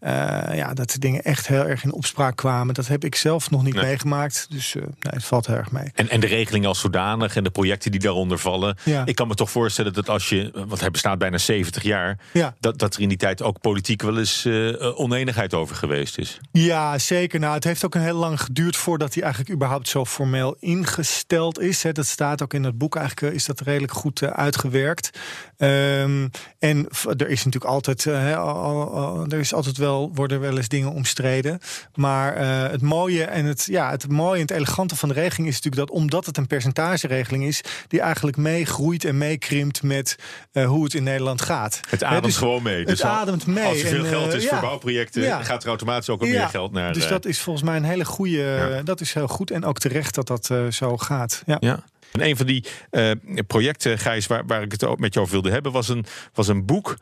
Uh, 0.00 0.10
ja, 0.54 0.74
dat 0.74 0.90
de 0.90 0.98
dingen 0.98 1.22
echt 1.22 1.46
heel 1.46 1.66
erg 1.66 1.84
in 1.84 1.92
opspraak 1.92 2.36
kwamen. 2.36 2.74
Dat 2.74 2.86
heb 2.86 3.04
ik 3.04 3.14
zelf 3.14 3.50
nog 3.50 3.62
niet 3.62 3.74
nee. 3.74 3.84
meegemaakt. 3.84 4.46
Dus 4.50 4.74
uh, 4.74 4.82
nee, 4.82 4.92
het 5.00 5.24
valt 5.24 5.46
heel 5.46 5.56
erg 5.56 5.70
mee. 5.70 5.90
En, 5.94 6.08
en 6.08 6.20
de 6.20 6.26
regeling 6.26 6.66
als 6.66 6.80
zodanig 6.80 7.36
en 7.36 7.44
de 7.44 7.50
projecten 7.50 7.90
die 7.90 8.00
daaronder 8.00 8.38
vallen. 8.38 8.76
Ja. 8.84 9.06
Ik 9.06 9.14
kan 9.14 9.28
me 9.28 9.34
toch 9.34 9.50
voorstellen 9.50 9.92
dat 9.92 10.08
als 10.08 10.28
je. 10.28 10.50
Want 10.66 10.80
hij 10.80 10.90
bestaat 10.90 11.18
bijna 11.18 11.38
70 11.38 11.82
jaar. 11.82 12.18
Ja. 12.32 12.54
Dat, 12.60 12.78
dat 12.78 12.94
er 12.94 13.00
in 13.00 13.08
die 13.08 13.18
tijd 13.18 13.42
ook 13.42 13.60
politiek 13.60 14.02
wel 14.02 14.18
eens 14.18 14.46
oneenigheid 14.94 15.54
over 15.54 15.76
geweest 15.76 16.18
is. 16.18 16.40
Ja, 16.52 16.98
zeker. 16.98 17.17
Nou, 17.26 17.54
het 17.54 17.64
heeft 17.64 17.84
ook 17.84 17.94
een 17.94 18.00
heel 18.00 18.16
lang 18.16 18.40
geduurd 18.40 18.76
voordat 18.76 19.14
hij 19.14 19.22
eigenlijk 19.22 19.54
überhaupt 19.54 19.88
zo 19.88 20.04
formeel 20.04 20.56
ingesteld 20.60 21.60
is. 21.60 21.82
Hè. 21.82 21.92
Dat 21.92 22.06
staat 22.06 22.42
ook 22.42 22.54
in 22.54 22.64
het 22.64 22.78
boek. 22.78 22.96
Eigenlijk 22.96 23.34
is 23.34 23.44
dat 23.44 23.60
redelijk 23.60 23.92
goed 23.92 24.22
uitgewerkt. 24.22 25.18
Um, 25.56 26.30
en 26.58 26.86
er 27.16 27.28
is 27.28 27.44
natuurlijk 27.44 27.72
altijd. 27.72 28.06
al, 28.06 28.94
al, 28.94 29.26
er 29.28 29.38
is 29.38 29.54
altijd 29.54 29.76
wel 29.76 30.10
worden 30.14 30.40
wel 30.40 30.56
eens 30.56 30.68
dingen 30.68 30.92
omstreden. 30.92 31.58
Maar 31.94 32.34
eh, 32.36 32.70
het 32.70 32.82
mooie 32.82 33.24
en 33.24 33.44
het, 33.44 33.64
ja, 33.70 33.90
het 33.90 34.08
mooie 34.08 34.34
en 34.34 34.40
het 34.40 34.50
elegante 34.50 34.96
van 34.96 35.08
de 35.08 35.14
regeling 35.14 35.48
is 35.48 35.54
natuurlijk 35.54 35.88
dat 35.88 35.96
omdat 35.96 36.26
het 36.26 36.36
een 36.36 36.46
percentageregeling 36.46 37.44
is, 37.44 37.60
die 37.88 38.00
eigenlijk 38.00 38.36
meegroeit 38.36 39.04
en 39.04 39.18
meekrimpt 39.18 39.82
met 39.82 40.16
uh, 40.52 40.66
hoe 40.66 40.84
het 40.84 40.94
in 40.94 41.02
Nederland 41.02 41.42
gaat. 41.42 41.80
Het 41.88 42.04
ademt 42.04 42.24
dus 42.24 42.36
gewoon 42.36 42.62
mee. 42.62 42.84
Dus 42.84 43.02
het 43.02 43.10
ademt 43.10 43.46
mee. 43.46 43.64
Als 43.64 43.82
er 43.82 43.88
veel 43.88 44.04
en, 44.04 44.10
geld 44.10 44.34
is 44.34 44.48
voor 44.48 44.60
bouwprojecten, 44.60 45.22
ja. 45.22 45.42
gaat 45.42 45.62
er 45.62 45.68
automatisch 45.68 46.08
ook 46.08 46.20
al 46.20 46.26
meer 46.26 46.48
geld 46.48 46.72
naar. 46.72 46.92
Dus 46.92 47.07
dat 47.08 47.24
is 47.24 47.40
volgens 47.40 47.64
mij 47.64 47.76
een 47.76 47.84
hele 47.84 48.04
goede. 48.04 48.80
Dat 48.84 49.00
is 49.00 49.12
heel 49.12 49.28
goed 49.28 49.50
en 49.50 49.64
ook 49.64 49.78
terecht 49.78 50.14
dat 50.14 50.26
dat 50.26 50.50
zo 50.70 50.96
gaat. 50.96 51.42
ja. 51.60 51.84
En 52.12 52.24
een 52.24 52.36
van 52.36 52.46
die 52.46 52.64
uh, 52.90 53.10
projecten, 53.46 53.98
Gijs, 53.98 54.26
waar, 54.26 54.46
waar 54.46 54.62
ik 54.62 54.72
het 54.72 54.84
ook 54.84 54.98
met 54.98 55.14
jou 55.14 55.26
over 55.26 55.40
wilde 55.40 55.54
hebben, 55.54 55.72
was 55.72 55.88
een, 55.88 56.04
was 56.32 56.48
een 56.48 56.64
boek 56.64 56.96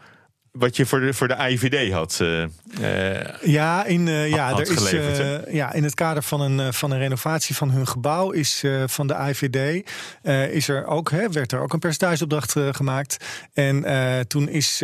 wat 0.50 0.76
je 0.76 0.86
voor 0.86 1.00
de, 1.00 1.14
voor 1.14 1.28
de 1.28 1.36
AIVD 1.36 1.92
had. 1.92 2.18
Uh, 2.22 2.44
ja, 3.42 3.84
in, 3.84 4.06
uh, 4.06 4.28
ja, 4.28 4.58
er 4.58 4.70
is, 4.70 4.90
ja, 5.50 5.72
in 5.72 5.84
het 5.84 5.94
kader 5.94 6.22
van 6.22 6.40
een, 6.40 6.72
van 6.72 6.90
een 6.90 6.98
renovatie 6.98 7.54
van 7.54 7.70
hun 7.70 7.86
gebouw 7.86 8.30
is 8.30 8.64
van 8.86 9.06
de 9.06 9.14
AIVD 9.14 9.90
is 10.50 10.68
er 10.68 10.86
ook, 10.86 11.10
hè, 11.10 11.28
werd 11.28 11.52
er 11.52 11.60
ook 11.60 11.72
een 11.72 11.78
percentageopdracht 11.78 12.54
gemaakt. 12.70 13.16
En 13.52 13.84
toen 14.28 14.48
is 14.48 14.82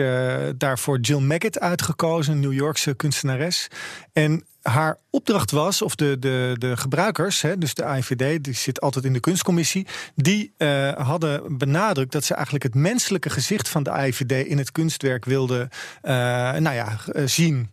daarvoor 0.56 1.00
Jill 1.00 1.20
Maggot 1.20 1.60
uitgekozen, 1.60 2.32
een 2.32 2.40
New 2.40 2.52
Yorkse 2.52 2.94
kunstenares. 2.94 3.68
En 4.12 4.44
haar 4.62 4.98
opdracht 5.10 5.50
was, 5.50 5.82
of 5.82 5.94
de, 5.94 6.16
de, 6.18 6.54
de 6.58 6.76
gebruikers, 6.76 7.42
hè, 7.42 7.58
dus 7.58 7.74
de 7.74 7.84
AIVD, 7.84 8.44
die 8.44 8.54
zit 8.54 8.80
altijd 8.80 9.04
in 9.04 9.12
de 9.12 9.20
kunstcommissie, 9.20 9.86
die 10.14 10.54
uh, 10.58 10.92
hadden 10.92 11.58
benadrukt 11.58 12.12
dat 12.12 12.24
ze 12.24 12.34
eigenlijk 12.34 12.64
het 12.64 12.74
menselijke 12.74 13.30
gezicht 13.30 13.68
van 13.68 13.82
de 13.82 13.90
AIVD 13.90 14.46
in 14.46 14.58
het 14.58 14.72
kunstwerk 14.72 15.24
wilden 15.24 15.68
uh, 16.02 16.12
nou 16.52 16.74
ja, 16.74 16.98
uh, 17.06 17.26
zien. 17.26 17.70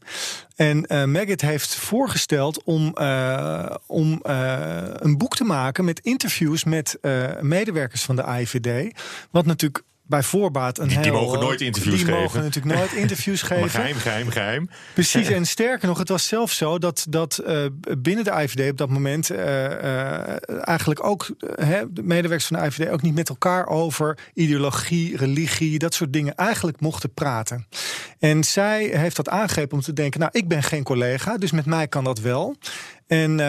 En 0.55 0.85
uh, 0.87 1.31
heeft 1.37 1.75
voorgesteld 1.75 2.63
om, 2.63 2.97
om 3.87 4.19
een 4.23 5.17
boek 5.17 5.35
te 5.35 5.43
maken 5.43 5.85
met 5.85 5.99
interviews 5.99 6.63
met 6.63 6.97
medewerkers 7.41 8.03
van 8.03 8.15
de 8.15 8.23
AIVD. 8.23 8.99
Wat 9.31 9.45
natuurlijk 9.45 9.83
bij 10.09 10.23
voorbaat 10.23 10.77
een 10.77 10.87
die, 10.87 10.97
heel... 10.97 11.03
Die 11.03 11.11
mogen 11.11 11.39
nooit 11.39 11.61
interviews 11.61 11.95
die 11.95 12.05
geven. 12.05 12.17
Die 12.17 12.23
mogen 12.23 12.43
natuurlijk 12.43 12.75
nooit 12.75 12.93
interviews 13.03 13.41
geven. 13.41 13.59
Maar 13.59 13.69
geheim, 13.69 13.95
geheim, 13.95 14.29
geheim. 14.29 14.69
Precies, 14.93 15.27
en 15.27 15.45
sterker 15.45 15.87
nog, 15.87 15.97
het 15.97 16.09
was 16.09 16.27
zelfs 16.27 16.57
zo 16.57 16.77
dat, 16.77 17.05
dat 17.09 17.41
uh, 17.47 17.65
binnen 17.97 18.23
de 18.23 18.31
IVD 18.31 18.71
op 18.71 18.77
dat 18.77 18.89
moment... 18.89 19.31
Uh, 19.31 19.37
uh, 19.37 20.67
eigenlijk 20.67 21.03
ook 21.03 21.29
de 21.89 22.03
medewerkers 22.03 22.45
van 22.45 22.59
de 22.59 22.65
IVD 22.65 22.89
ook 22.89 23.01
niet 23.01 23.15
met 23.15 23.29
elkaar 23.29 23.67
over 23.67 24.17
ideologie, 24.33 25.17
religie, 25.17 25.79
dat 25.79 25.93
soort 25.93 26.13
dingen 26.13 26.35
eigenlijk 26.35 26.79
mochten 26.79 27.13
praten. 27.13 27.67
En 28.19 28.43
zij 28.43 28.83
heeft 28.83 29.15
dat 29.15 29.29
aangegrepen 29.29 29.77
om 29.77 29.83
te 29.83 29.93
denken, 29.93 30.19
nou, 30.19 30.31
ik 30.33 30.47
ben 30.47 30.63
geen 30.63 30.83
collega, 30.83 31.37
dus 31.37 31.51
met 31.51 31.65
mij 31.65 31.87
kan 31.87 32.03
dat 32.03 32.19
wel. 32.19 32.55
En 33.09 33.39
uh, 33.39 33.45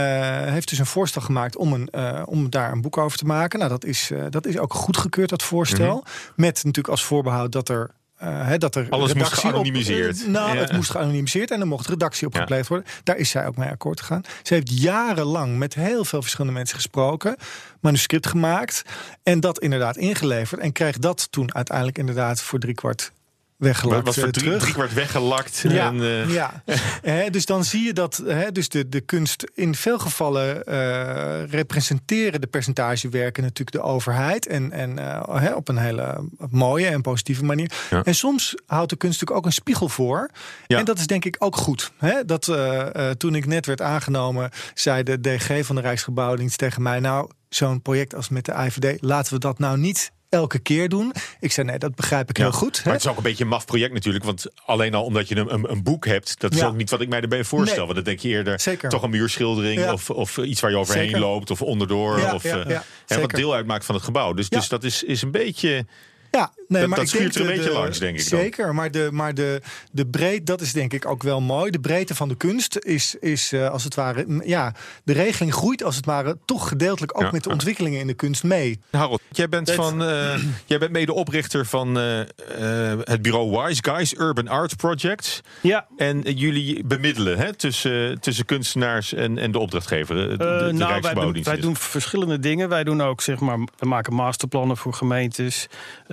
heeft 0.52 0.68
dus 0.68 0.78
een 0.78 0.86
voorstel 0.86 1.22
gemaakt 1.22 1.56
om, 1.56 1.72
een, 1.72 1.88
uh, 1.92 2.22
om 2.24 2.50
daar 2.50 2.72
een 2.72 2.80
boek 2.80 2.98
over 2.98 3.18
te 3.18 3.24
maken. 3.24 3.58
Nou, 3.58 3.70
dat 3.70 3.84
is, 3.84 4.10
uh, 4.10 4.24
dat 4.30 4.46
is 4.46 4.58
ook 4.58 4.74
goedgekeurd, 4.74 5.28
dat 5.28 5.42
voorstel. 5.42 5.94
Mm 5.94 6.02
-hmm. 6.04 6.32
Met 6.36 6.54
natuurlijk 6.54 6.88
als 6.88 7.04
voorbehoud 7.04 7.52
dat 7.52 7.68
er. 7.68 7.90
He, 8.20 8.58
dat 8.58 8.74
er 8.74 8.86
Alles 8.90 9.14
moest 9.14 9.32
geanonimiseerd. 9.32 10.20
Op, 10.22 10.28
nou, 10.28 10.54
ja. 10.54 10.60
het 10.60 10.72
moest 10.72 10.90
geanonimiseerd 10.90 11.50
en 11.50 11.60
er 11.60 11.66
mocht 11.66 11.86
redactie 11.86 12.26
op 12.26 12.34
gepleegd 12.34 12.68
worden. 12.68 12.86
Daar 13.04 13.16
is 13.16 13.30
zij 13.30 13.46
ook 13.46 13.56
mee 13.56 13.68
akkoord 13.68 14.00
gegaan. 14.00 14.22
Ze 14.42 14.54
heeft 14.54 14.80
jarenlang 14.80 15.58
met 15.58 15.74
heel 15.74 16.04
veel 16.04 16.20
verschillende 16.20 16.56
mensen 16.56 16.76
gesproken, 16.76 17.36
manuscript 17.80 18.26
gemaakt 18.26 18.82
en 19.22 19.40
dat 19.40 19.58
inderdaad 19.58 19.96
ingeleverd. 19.96 20.60
En 20.60 20.72
kreeg 20.72 20.98
dat 20.98 21.28
toen 21.30 21.54
uiteindelijk 21.54 21.98
inderdaad 21.98 22.40
voor 22.40 22.58
driekwart 22.58 23.12
weggelakt. 23.60 24.06
Was 24.06 24.18
voor 24.18 24.30
terug. 24.30 24.60
drie 24.60 24.72
kwart 24.72 24.92
weggelakt. 24.92 25.64
Ja, 25.68 25.88
en, 25.88 25.96
uh... 25.96 26.30
ja. 26.32 26.62
He, 27.02 27.30
dus 27.30 27.46
dan 27.46 27.64
zie 27.64 27.84
je 27.84 27.92
dat 27.92 28.22
he, 28.26 28.52
dus 28.52 28.68
de, 28.68 28.88
de 28.88 29.00
kunst 29.00 29.50
in 29.54 29.74
veel 29.74 29.98
gevallen 29.98 30.62
uh, 30.68 31.50
representeren 31.50 32.40
de 32.40 32.46
percentagewerken 32.46 33.42
natuurlijk 33.42 33.76
de 33.76 33.82
overheid. 33.82 34.46
En, 34.46 34.72
en 34.72 34.98
uh, 34.98 35.36
he, 35.36 35.54
op 35.54 35.68
een 35.68 35.78
hele 35.78 36.28
mooie 36.50 36.86
en 36.86 37.00
positieve 37.00 37.44
manier. 37.44 37.72
Ja. 37.90 38.02
En 38.02 38.14
soms 38.14 38.54
houdt 38.66 38.90
de 38.90 38.96
kunst 38.96 39.20
natuurlijk 39.20 39.40
ook 39.40 39.46
een 39.46 39.60
spiegel 39.60 39.88
voor. 39.88 40.30
Ja. 40.66 40.78
En 40.78 40.84
dat 40.84 40.98
is 40.98 41.06
denk 41.06 41.24
ik 41.24 41.36
ook 41.38 41.56
goed. 41.56 41.92
He, 41.96 42.24
dat, 42.24 42.46
uh, 42.46 43.10
toen 43.10 43.34
ik 43.34 43.46
net 43.46 43.66
werd 43.66 43.82
aangenomen, 43.82 44.50
zei 44.74 45.02
de 45.02 45.20
DG 45.20 45.64
van 45.64 45.74
de 45.76 45.82
Rijksgebouwdienst 45.82 46.58
tegen 46.58 46.82
mij... 46.82 47.00
nou, 47.00 47.30
zo'n 47.48 47.82
project 47.82 48.14
als 48.14 48.28
met 48.28 48.44
de 48.44 48.52
IVD, 48.52 49.02
laten 49.02 49.32
we 49.32 49.38
dat 49.38 49.58
nou 49.58 49.78
niet 49.78 50.12
elke 50.30 50.58
keer 50.58 50.88
doen. 50.88 51.12
Ik 51.40 51.52
zei, 51.52 51.66
nee, 51.66 51.78
dat 51.78 51.94
begrijp 51.94 52.30
ik 52.30 52.36
ja, 52.36 52.42
heel 52.42 52.52
goed. 52.52 52.74
Maar 52.74 52.84
hè? 52.84 52.90
het 52.90 53.00
is 53.00 53.06
ook 53.06 53.16
een 53.16 53.22
beetje 53.22 53.44
een 53.44 53.50
maf 53.50 53.64
project 53.64 53.92
natuurlijk. 53.92 54.24
Want 54.24 54.46
alleen 54.64 54.94
al 54.94 55.04
omdat 55.04 55.28
je 55.28 55.36
een, 55.36 55.54
een, 55.54 55.70
een 55.70 55.82
boek 55.82 56.06
hebt... 56.06 56.40
dat 56.40 56.52
is 56.52 56.58
Ja. 56.58 56.66
ook 56.66 56.76
niet 56.76 56.90
wat 56.90 57.00
ik 57.00 57.08
mij 57.08 57.20
erbij 57.20 57.44
voorstel. 57.44 57.76
Nee. 57.76 57.84
Want 57.84 57.94
dan 57.94 58.04
denk 58.04 58.18
je 58.18 58.28
eerder 58.28 58.60
Zeker. 58.60 58.88
toch 58.88 59.02
een 59.02 59.10
muurschildering... 59.10 59.80
Ja. 59.80 59.92
Of, 59.92 60.10
of 60.10 60.38
iets 60.38 60.60
waar 60.60 60.70
je 60.70 60.76
overheen 60.76 61.04
Zeker. 61.04 61.20
loopt 61.20 61.50
of 61.50 61.62
onderdoor. 61.62 62.32
Of, 62.34 62.42
ja, 62.42 62.64
eh, 62.64 62.80
hè, 63.06 63.20
wat 63.20 63.30
deel 63.30 63.54
uitmaakt 63.54 63.84
van 63.84 63.94
het 63.94 64.04
gebouw. 64.04 64.32
Dus, 64.32 64.48
dus 64.48 64.68
dat 64.68 64.84
is, 64.84 65.02
is 65.02 65.22
een 65.22 65.30
beetje... 65.30 65.86
Ja, 66.30 66.52
nee, 66.68 66.80
Dat- 66.80 66.88
maar 66.88 66.98
dat 66.98 67.08
ik 67.08 67.14
schuurt 67.14 67.34
denk 67.34 67.34
er 67.34 67.40
een 67.40 67.46
de- 67.46 67.52
beetje 67.62 67.70
de- 67.72 67.78
langs, 67.78 67.98
denk 67.98 68.18
ik 68.18 68.30
dan. 68.30 68.40
Zeker, 68.40 68.74
maar, 68.74 68.90
de, 68.90 69.08
maar 69.12 69.34
de, 69.34 69.60
de 69.92 70.06
breed, 70.06 70.46
dat 70.46 70.60
is 70.60 70.72
denk 70.72 70.92
ik 70.92 71.06
ook 71.06 71.22
wel 71.22 71.40
mooi. 71.40 71.70
De 71.70 71.80
breedte 71.80 72.14
van 72.14 72.28
de 72.28 72.36
kunst 72.36 72.76
is, 72.78 73.14
is 73.20 73.52
eh, 73.52 73.68
als 73.70 73.84
het 73.84 73.94
ware, 73.94 74.42
ja, 74.44 74.74
de 75.04 75.12
regeling 75.12 75.54
groeit 75.54 75.82
als 75.84 75.96
het 75.96 76.04
ware 76.06 76.38
toch 76.44 76.68
gedeeltelijk 76.68 77.16
ook 77.16 77.22
Ja. 77.22 77.30
met 77.30 77.42
de 77.44 77.50
ontwikkelingen 77.50 78.00
in 78.00 78.06
de 78.06 78.14
kunst 78.14 78.44
mee. 78.44 78.80
Harold, 78.90 79.20
jij 79.30 79.48
bent, 79.48 79.66
Dat- 79.66 79.76
van, 79.76 80.02
eh, 80.04 80.34
jij 80.66 80.78
bent 80.78 80.90
medeoprichter 80.92 81.66
van 81.66 81.98
eh, 81.98 82.20
eh, 82.20 82.98
het 83.04 83.22
bureau 83.22 83.50
Wise 83.62 83.82
Guys 83.84 84.14
Urban 84.14 84.48
Art 84.48 84.76
Projects. 84.76 85.40
Ja, 85.60 85.86
En 85.96 86.20
jullie 86.22 86.84
bemiddelen 86.84 87.38
hè, 87.38 87.54
tussen, 87.54 88.20
tussen 88.20 88.44
kunstenaars 88.44 89.12
en, 89.14 89.38
en 89.38 89.52
de 89.52 89.58
opdrachtgever, 89.58 90.14
de, 90.14 90.28
de, 90.28 90.36
de 90.36 90.44
Eh, 90.44 90.48
nou, 90.50 90.60
wij 90.60 90.70
doen, 90.72 90.88
Rijksgebouwdienst. 90.88 91.48
wij 91.48 91.60
doen 91.60 91.76
verschillende 91.76 92.38
dingen. 92.38 92.68
Wij 92.68 92.84
doen 92.84 93.02
ook, 93.02 93.20
zeg 93.20 93.40
maar, 93.40 93.58
we 93.78 93.86
maken 93.86 94.14
masterplannen 94.14 94.76
voor 94.76 94.92
gemeentes. 94.94 95.66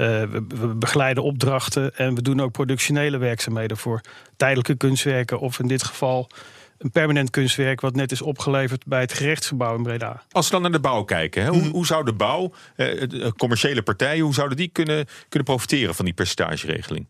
We, 0.10 0.46
we 0.48 0.68
begeleiden 0.68 1.24
opdrachten. 1.24 1.96
En 1.96 2.16
we 2.16 2.22
doen 2.22 2.42
ook 2.42 2.52
productionele 2.52 3.18
werkzaamheden 3.18 3.78
voor 3.78 4.02
tijdelijke 4.38 4.76
kunstwerken. 4.76 5.40
Of 5.40 5.60
in 5.60 5.68
dit 5.68 5.84
geval 5.84 6.30
een 6.78 6.92
permanent 6.92 7.30
kunstwerk 7.30 7.82
wat 7.82 7.96
net 7.96 8.12
is 8.12 8.22
opgeleverd 8.22 8.86
bij 8.86 9.00
het 9.02 9.14
gerechtsgebouw 9.14 9.76
in 9.76 9.84
Breda. 9.84 10.24
Als 10.32 10.46
we 10.46 10.52
dan 10.52 10.62
naar 10.62 10.72
de 10.72 10.80
bouw 10.80 11.04
kijken, 11.04 11.44
hè, 11.44 11.50
hoe, 11.50 11.68
hoe 11.68 11.86
zou 11.86 12.06
de 12.06 12.14
bouw, 12.14 12.52
eh, 12.76 13.00
de 13.10 13.34
commerciële 13.38 13.82
partijen, 13.82 14.24
hoe 14.24 14.34
zouden 14.34 14.58
die 14.58 14.68
kunnen, 14.68 15.06
kunnen 15.30 15.48
profiteren 15.48 15.96
van 15.96 16.06
die 16.06 16.14
percentageregeling? 16.14 17.08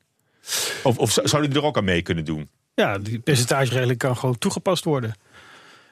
Of, 0.83 0.97
of 0.97 1.11
zou- 1.11 1.27
zouden 1.27 1.51
die 1.51 1.59
er 1.59 1.65
ook 1.65 1.77
aan 1.77 1.83
mee 1.83 2.01
kunnen 2.01 2.25
doen? 2.25 2.49
Ja, 2.75 2.97
die 2.97 3.19
percentageregeling 3.19 3.97
kan 3.97 4.17
gewoon 4.17 4.37
toegepast 4.37 4.83
worden. 4.83 5.15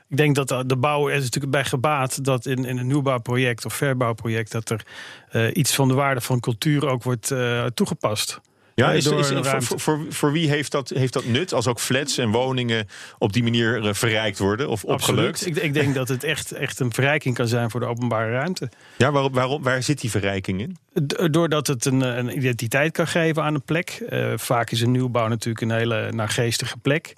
Ik 0.10 0.18
denk 0.18 0.36
dat 0.36 0.70
de 0.70 0.76
bouwer 0.78 1.12
er 1.12 1.18
is 1.18 1.24
natuurlijk 1.24 1.52
bij 1.54 1.66
gebaat 1.66 2.24
dat 2.26 2.46
in, 2.46 2.66
in 2.66 2.78
een 2.78 2.88
nieuwbouwproject 2.88 3.66
of 3.66 3.74
verbouwproject 3.74 4.52
dat 4.52 4.70
er 4.70 4.86
eh, 5.32 5.48
iets 5.54 5.76
van 5.76 5.88
de 5.88 5.94
waarde 5.94 6.22
van 6.22 6.40
cultuur 6.40 6.88
ook 6.88 7.04
wordt 7.04 7.32
eh, 7.32 7.66
toegepast. 7.66 8.40
Ja, 8.76 8.90
Eh, 8.92 8.96
is, 8.96 9.06
is- 9.08 9.30
een 9.30 9.46
voor, 9.62 9.80
voor, 9.80 10.06
voor, 10.10 10.32
wie 10.32 10.50
heeft 10.50 10.72
dat, 10.72 10.90
heeft 10.90 11.14
dat 11.14 11.26
nut 11.26 11.54
als 11.54 11.68
ook 11.68 11.80
flats 11.80 12.18
en 12.18 12.32
woningen 12.32 12.88
op 13.18 13.34
die 13.34 13.44
manier 13.44 13.96
verrijkt 13.96 14.40
worden 14.40 14.70
of 14.70 14.84
opgelukt? 14.84 15.30
Absoluut. 15.30 15.58
Ik, 15.58 15.64
ik 15.64 15.74
denk 15.74 15.96
dat 15.96 16.08
het 16.08 16.24
echt, 16.24 16.52
echt 16.52 16.80
een 16.80 16.94
verrijking 16.94 17.36
kan 17.36 17.48
zijn 17.48 17.70
voor 17.70 17.80
de 17.80 17.86
openbare 17.86 18.32
ruimte. 18.32 18.70
Ja, 18.98 19.12
waarom, 19.12 19.32
waarom, 19.34 19.64
waar 19.64 19.84
zit 19.84 20.02
die 20.02 20.10
verrijking 20.10 20.62
in? 20.62 20.78
Doordat 21.32 21.68
het 21.68 21.86
een, 21.86 22.02
een 22.02 22.38
identiteit 22.38 22.92
kan 22.92 23.08
geven 23.08 23.44
aan 23.44 23.54
een 23.54 23.64
plek. 23.64 24.04
Vaak 24.36 24.72
is 24.72 24.82
een 24.82 24.92
nieuwbouw 24.92 25.28
natuurlijk 25.28 25.62
een 25.72 25.78
hele 25.78 26.12
naargeestige 26.12 26.78
plek. 26.78 27.16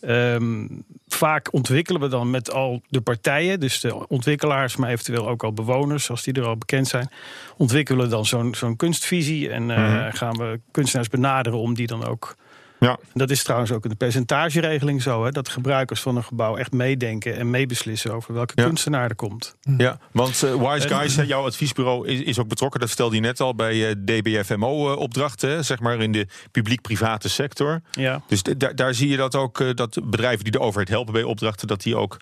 Ehm, 0.00 0.66
vaak 1.08 1.52
ontwikkelen 1.52 2.00
we 2.00 2.08
dan 2.08 2.30
met 2.30 2.50
al 2.52 2.82
de 2.88 3.00
partijen, 3.00 3.60
dus 3.60 3.80
de 3.80 4.08
ontwikkelaars, 4.08 4.76
maar 4.76 4.90
eventueel 4.90 5.28
ook 5.28 5.42
al 5.42 5.52
bewoners, 5.52 6.10
als 6.10 6.22
die 6.22 6.34
er 6.34 6.44
al 6.46 6.56
bekend 6.56 6.88
zijn, 6.88 7.10
ontwikkelen 7.56 8.04
we 8.04 8.10
dan 8.10 8.26
zo'n 8.26 8.54
zo'n 8.54 8.76
kunstvisie 8.76 9.50
en 9.50 9.70
eh, 9.70 9.76
Mhm. 9.78 10.10
gaan 10.16 10.36
we 10.36 10.60
kunstenaars 10.70 11.08
benaderen 11.08 11.58
om 11.58 11.74
die 11.74 11.86
dan 11.86 12.04
ook. 12.06 12.36
Ja. 12.80 12.98
Dat 13.14 13.30
is 13.30 13.42
trouwens 13.42 13.72
ook 13.72 13.84
in 13.84 13.90
de 13.90 13.96
percentageregeling 13.96 15.02
zo, 15.02 15.24
hè, 15.24 15.30
dat 15.30 15.48
gebruikers 15.48 16.00
van 16.00 16.16
een 16.16 16.24
gebouw 16.24 16.56
echt 16.56 16.72
meedenken 16.72 17.36
en 17.36 17.50
meebeslissen 17.50 18.12
over 18.12 18.34
welke 18.34 18.52
Ja. 18.56 18.64
kunstenaar 18.64 19.08
er 19.08 19.14
komt. 19.14 19.56
Ja, 19.76 19.98
want 20.12 20.42
eh, 20.42 20.54
Wise 20.72 20.88
Guys, 20.88 21.14
jouw 21.14 21.44
adviesbureau, 21.44 22.08
is, 22.08 22.20
is 22.20 22.38
ook 22.38 22.48
betrokken. 22.48 22.80
Dat 22.80 22.88
vertelde 22.88 23.14
je 23.14 23.20
net 23.20 23.40
al 23.40 23.54
bij 23.54 23.88
eh, 23.88 23.94
DBFMO-opdrachten, 24.04 25.64
zeg 25.64 25.80
maar 25.80 26.00
in 26.00 26.12
de 26.12 26.26
publiek-private 26.50 27.28
sector. 27.28 27.80
Ja. 27.90 28.22
Dus 28.26 28.42
d- 28.42 28.60
daar- 28.60 28.74
daar 28.74 28.94
zie 28.94 29.08
je 29.08 29.16
dat 29.16 29.34
ook, 29.34 29.60
eh, 29.60 29.68
dat 29.74 29.98
bedrijven 30.04 30.42
die 30.44 30.52
de 30.52 30.60
overheid 30.60 30.88
helpen 30.88 31.12
bij 31.12 31.22
opdrachten, 31.22 31.66
dat 31.68 31.82
die 31.82 31.96
ook 31.96 32.16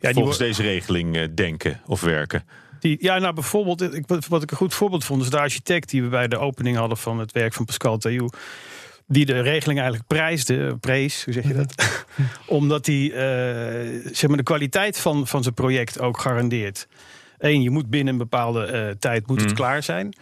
die 0.00 0.12
volgens 0.12 0.38
wo- 0.38 0.44
deze 0.44 0.62
regeling 0.62 1.16
eh, 1.16 1.28
denken 1.34 1.80
of 1.86 2.00
werken. 2.00 2.44
Die, 2.80 2.96
ja, 3.00 3.18
nou 3.18 3.34
bijvoorbeeld, 3.34 3.94
ik, 3.94 4.04
wat 4.06 4.26
wat 4.26 4.42
ik 4.42 4.50
een 4.50 4.56
goed 4.56 4.74
voorbeeld 4.74 5.04
vond, 5.04 5.22
is 5.22 5.30
de 5.30 5.38
architect 5.38 5.90
die 5.90 6.02
we 6.02 6.08
bij 6.08 6.28
de 6.28 6.38
opening 6.38 6.76
hadden 6.76 6.98
van 6.98 7.18
het 7.18 7.32
werk 7.32 7.52
van 7.52 7.64
Pascal 7.64 7.98
Taillou. 7.98 8.28
Die 9.12 9.26
de 9.26 9.40
regeling 9.40 9.78
eigenlijk 9.78 10.08
prijsde, 10.08 10.76
prees, 10.76 11.24
hoe 11.24 11.32
zeg 11.34 11.46
je 11.46 11.54
dat? 11.54 11.74
Omdat 12.46 12.86
hij 12.86 13.12
eh, 13.12 14.10
zeg 14.12 14.28
maar 14.28 14.36
de 14.36 14.42
kwaliteit 14.42 14.98
van, 14.98 15.26
van 15.26 15.42
zijn 15.42 15.54
project 15.54 16.00
ook 16.00 16.18
garandeert. 16.18 16.86
Eén, 17.38 17.62
je 17.62 17.70
moet 17.70 17.90
binnen 17.90 18.12
een 18.12 18.18
bepaalde 18.18 18.64
eh, 18.64 18.88
tijd 18.98 19.26
moet 19.26 19.40
het 19.40 19.48
Mm. 19.48 19.54
klaar 19.56 19.82
zijn. 19.82 20.16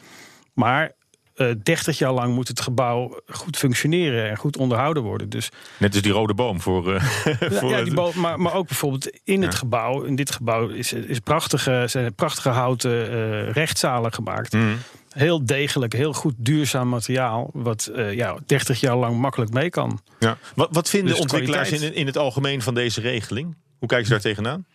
Maar 0.53 0.93
eh 1.35 1.47
30 1.63 1.99
jaar 1.99 2.13
lang 2.13 2.35
moet 2.35 2.49
het 2.49 2.61
gebouw 2.61 3.21
goed 3.27 3.57
functioneren 3.57 4.31
en 4.31 4.37
goed 4.37 4.57
onderhouden 4.57 5.03
worden. 5.03 5.29
Dus 5.29 5.49
Net 5.79 5.93
als 5.93 6.03
die 6.03 6.13
rode 6.13 6.35
boom 6.35 6.61
voor... 6.61 6.95
eh, 6.95 7.03
voor 7.61 7.71
ja, 7.71 7.83
die 7.83 7.95
boom, 7.95 8.13
maar, 8.15 8.41
maar 8.41 8.55
ook 8.55 8.67
bijvoorbeeld 8.67 9.19
in 9.25 9.43
het 9.43 9.55
gebouw. 9.55 10.03
In 10.03 10.17
dit 10.17 10.31
gebouw 10.31 10.69
is, 10.69 10.93
is 10.93 11.19
prachtige, 11.19 11.85
zijn 11.87 12.15
prachtige 12.15 12.49
houten 12.49 13.11
eh, 13.11 13.53
rechtszalen 13.53 14.13
gemaakt. 14.13 14.53
Mhm. 14.53 14.65
Heel 15.11 15.45
degelijk, 15.45 15.93
heel 15.93 16.13
goed 16.13 16.35
duurzaam 16.37 16.89
materiaal. 16.89 17.51
Wat 17.53 17.87
eh, 17.87 18.15
ja, 18.15 18.37
30 18.47 18.81
jaar 18.81 18.97
lang 18.97 19.19
makkelijk 19.19 19.53
mee 19.53 19.71
kan. 19.71 20.01
Ja. 20.19 20.39
Wat, 20.55 20.69
wat 20.73 20.89
vinden 20.89 21.11
Dus 21.11 21.21
ontwikkelaars 21.21 21.71
in, 21.71 21.95
in 21.95 22.07
het 22.07 22.17
algemeen 22.17 22.63
van 22.63 22.75
deze 22.75 23.01
regeling? 23.01 23.57
Hoe 23.79 23.89
kijken 23.89 24.07
ze 24.07 24.13
daar 24.13 24.23
tegenaan? 24.23 24.67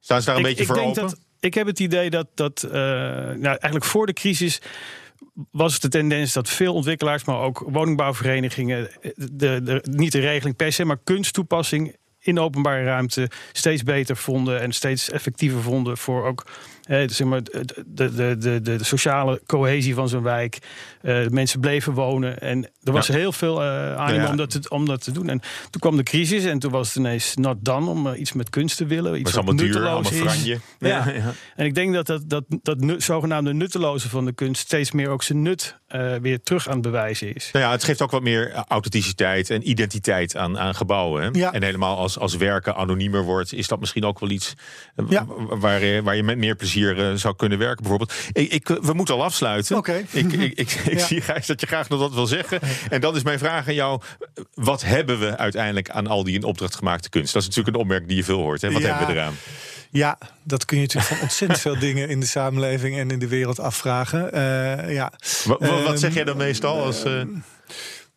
Staan 0.00 0.20
ze 0.20 0.26
daar 0.26 0.36
een 0.36 0.42
beetje 0.42 0.64
voor 0.64 0.74
denk 0.74 0.88
open? 0.88 1.02
Dat, 1.02 1.18
ik 1.40 1.54
heb 1.54 1.66
het 1.66 1.80
idee 1.80 2.10
dat, 2.10 2.26
dat 2.34 2.62
eh, 2.62 2.70
nou, 2.70 3.44
eigenlijk 3.44 3.84
voor 3.84 4.06
de 4.06 4.12
crisis 4.12 4.60
was 5.50 5.72
het 5.72 5.82
de 5.82 5.88
tendens 5.88 6.32
dat 6.32 6.48
veel 6.48 6.74
ontwikkelaars, 6.74 7.24
maar 7.24 7.40
ook 7.40 7.64
woningbouwverenigingen, 7.66 8.90
de, 9.14 9.62
de, 9.62 9.84
niet 9.90 10.12
de 10.12 10.20
regeling 10.20 10.56
per 10.56 10.72
se, 10.72 10.84
maar 10.84 10.98
kunsttoepassing 11.04 11.96
in 12.18 12.38
openbare 12.38 12.84
ruimte 12.84 13.30
steeds 13.52 13.82
beter 13.82 14.16
vonden 14.16 14.60
en 14.60 14.72
steeds 14.72 15.10
effectiever 15.10 15.62
vonden 15.62 15.96
voor 15.96 16.26
ook 16.26 16.46
eh, 16.88 17.08
zeg 17.08 17.26
maar, 17.26 17.42
de, 17.42 17.64
de, 18.14 18.36
de, 18.38 18.60
de, 18.60 18.84
sociale 18.84 19.40
cohesie 19.46 19.94
van 19.94 20.08
zo'n 20.08 20.22
wijk. 20.22 20.58
Eh, 21.02 21.26
mensen 21.26 21.60
bleven 21.60 21.92
wonen 21.92 22.40
en 22.40 22.64
er 22.82 22.92
was 22.92 23.06
Ja. 23.06 23.14
heel 23.14 23.32
veel 23.32 23.62
eh 23.62 23.94
animo 23.96 24.22
Ja. 24.24 24.30
om, 24.30 24.36
dat 24.36 24.50
te, 24.50 24.60
om 24.68 24.86
dat 24.86 25.04
te 25.04 25.12
doen. 25.12 25.28
En 25.28 25.40
toen 25.70 25.80
kwam 25.80 25.96
de 25.96 26.02
crisis 26.02 26.44
en 26.44 26.58
toen 26.58 26.70
was 26.70 26.86
het 26.88 26.96
ineens 26.96 27.34
not 27.34 27.56
done 27.60 27.90
om 27.90 28.06
eh, 28.06 28.20
iets 28.20 28.32
met 28.32 28.50
kunst 28.50 28.76
te 28.76 28.86
willen. 28.86 29.12
Iets 29.20 29.22
wat 29.22 29.34
allemaal 29.34 29.56
duur, 29.56 29.64
nutteloos 29.66 30.10
allemaal 30.10 30.34
is. 30.34 30.44
Ja. 30.78 31.06
ja. 31.12 31.32
En 31.56 31.66
ik 31.66 31.74
denk 31.74 31.94
dat 31.94 32.06
dat, 32.06 32.22
dat, 32.26 32.44
dat 32.62 32.78
nu- 32.80 33.00
zogenaamde 33.00 33.52
nutteloze 33.54 34.08
van 34.08 34.24
de 34.24 34.32
kunst 34.32 34.60
steeds 34.62 34.92
meer 34.92 35.08
ook 35.08 35.22
zijn 35.22 35.42
nut 35.42 35.76
weer 36.20 36.40
terug 36.42 36.66
aan 36.68 36.72
het 36.72 36.82
bewijzen 36.82 37.34
is. 37.34 37.48
Nou 37.52 37.64
ja, 37.64 37.70
het 37.70 37.84
geeft 37.84 38.02
ook 38.02 38.10
wat 38.10 38.22
meer 38.22 38.52
authenticiteit 38.68 39.50
en 39.50 39.68
identiteit 39.70 40.36
aan, 40.36 40.58
aan 40.58 40.74
gebouwen. 40.74 41.22
Hè? 41.22 41.28
Ja. 41.32 41.52
En 41.52 41.62
helemaal 41.62 41.96
als, 41.96 42.18
als 42.18 42.36
werken 42.36 42.74
anoniemer 42.76 43.22
wordt, 43.22 43.52
is 43.52 43.68
dat 43.68 43.80
misschien 43.80 44.04
ook 44.04 44.18
wel 44.20 44.30
iets 44.30 44.54
waar, 45.46 45.84
je- 45.84 46.02
waar 46.02 46.16
je 46.16 46.22
met 46.22 46.38
meer 46.38 46.54
plezier 46.54 46.77
eh, 46.86 47.12
zou 47.14 47.36
kunnen 47.36 47.58
werken. 47.58 47.76
Bijvoorbeeld. 47.82 48.12
Ik, 48.32 48.52
ik, 48.52 48.68
we 48.68 48.92
moeten 48.92 49.14
al 49.14 49.24
afsluiten. 49.24 49.76
Oké. 49.76 50.04
Ik, 50.10 50.32
ik, 50.32 50.70
Ja. 50.90 51.06
zie 51.06 51.20
Gijs 51.20 51.46
dat 51.46 51.60
je 51.60 51.66
graag 51.66 51.88
nog 51.88 52.00
wat 52.00 52.14
wil 52.14 52.26
zeggen. 52.26 52.60
En 52.90 53.00
dat 53.00 53.16
is 53.16 53.22
mijn 53.22 53.38
vraag 53.38 53.68
aan 53.68 53.74
jou. 53.74 54.00
Wat 54.54 54.82
hebben 54.84 55.18
we 55.18 55.36
uiteindelijk 55.36 55.90
aan 55.90 56.06
al 56.06 56.24
die 56.24 56.34
in 56.34 56.44
opdracht 56.44 56.74
gemaakte 56.74 57.08
kunst? 57.08 57.32
Dat 57.32 57.42
is 57.42 57.48
natuurlijk 57.48 57.76
een 57.76 57.82
opmerking 57.82 58.08
die 58.08 58.18
je 58.18 58.24
veel 58.24 58.38
hoort. 58.40 58.62
Hè? 58.62 58.70
Wat 58.72 58.82
Ja. 58.82 58.88
hebben 58.88 59.06
we 59.06 59.12
eraan? 59.20 59.34
Ja, 59.90 60.18
dat 60.44 60.64
kun 60.64 60.76
je 60.76 60.82
natuurlijk 60.82 61.12
van 61.12 61.20
ontzettend 61.22 61.60
veel 61.60 61.78
dingen 61.88 62.08
in 62.08 62.20
de 62.20 62.26
samenleving 62.26 62.98
en 62.98 63.10
in 63.10 63.18
de 63.18 63.28
wereld 63.28 63.60
afvragen. 63.60 64.32
Eh, 64.32 64.94
ja. 64.94 65.12
Wa- 65.44 65.56
wa- 65.58 65.68
wat 65.68 65.86
Ehm, 65.88 65.96
zeg 65.96 66.14
jij 66.14 66.24
dan 66.24 66.36
meestal? 66.36 66.82
Als, 66.84 67.04
eh, 67.04 67.20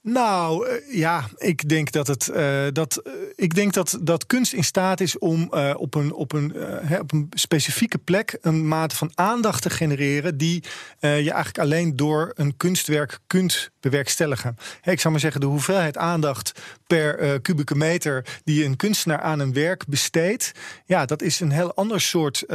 Nou, 0.04 0.68
eh, 0.68 0.96
ja, 0.96 1.26
ik 1.38 1.70
denk 1.70 1.92
dat 1.92 2.08
het 2.08 2.32
uh, 2.36 2.64
dat 2.74 3.02
uh, 3.04 3.14
ik 3.36 3.56
denk 3.56 3.74
dat, 3.74 4.00
dat 4.02 4.26
kunst 4.26 4.54
in 4.54 4.64
staat 4.64 5.00
is 5.00 5.18
om 5.18 5.54
op, 5.76 5.96
een, 5.96 6.14
op, 6.14 6.34
een, 6.34 6.54
hè, 6.84 7.00
op 7.00 7.12
een 7.12 7.28
specifieke 7.30 7.98
plek 7.98 8.38
een 8.42 8.68
mate 8.68 8.96
van 8.96 9.12
aandacht 9.16 9.62
te 9.62 9.70
genereren 9.70 10.38
die 10.38 10.64
je 11.00 11.08
eigenlijk 11.08 11.60
alleen 11.60 11.96
door 11.96 12.32
een 12.36 12.58
kunstwerk 12.58 13.20
kunt 13.28 13.72
bewerkstelligen. 13.80 14.58
Hè, 14.82 14.92
ik 14.92 15.00
zou 15.00 15.14
maar 15.14 15.22
zeggen, 15.22 15.42
de 15.42 15.48
hoeveelheid 15.48 15.98
aandacht 15.98 16.60
per 16.88 17.42
kubieke 17.42 17.76
meter 17.76 18.26
die 18.44 18.66
een 18.66 18.76
kunstenaar 18.76 19.22
aan 19.22 19.40
een 19.40 19.54
werk 19.54 19.88
besteedt, 19.88 20.52
ja, 20.86 21.06
dat 21.06 21.22
is 21.22 21.40
een 21.40 21.52
heel 21.52 21.74
ander 21.74 22.02
soort 22.02 22.50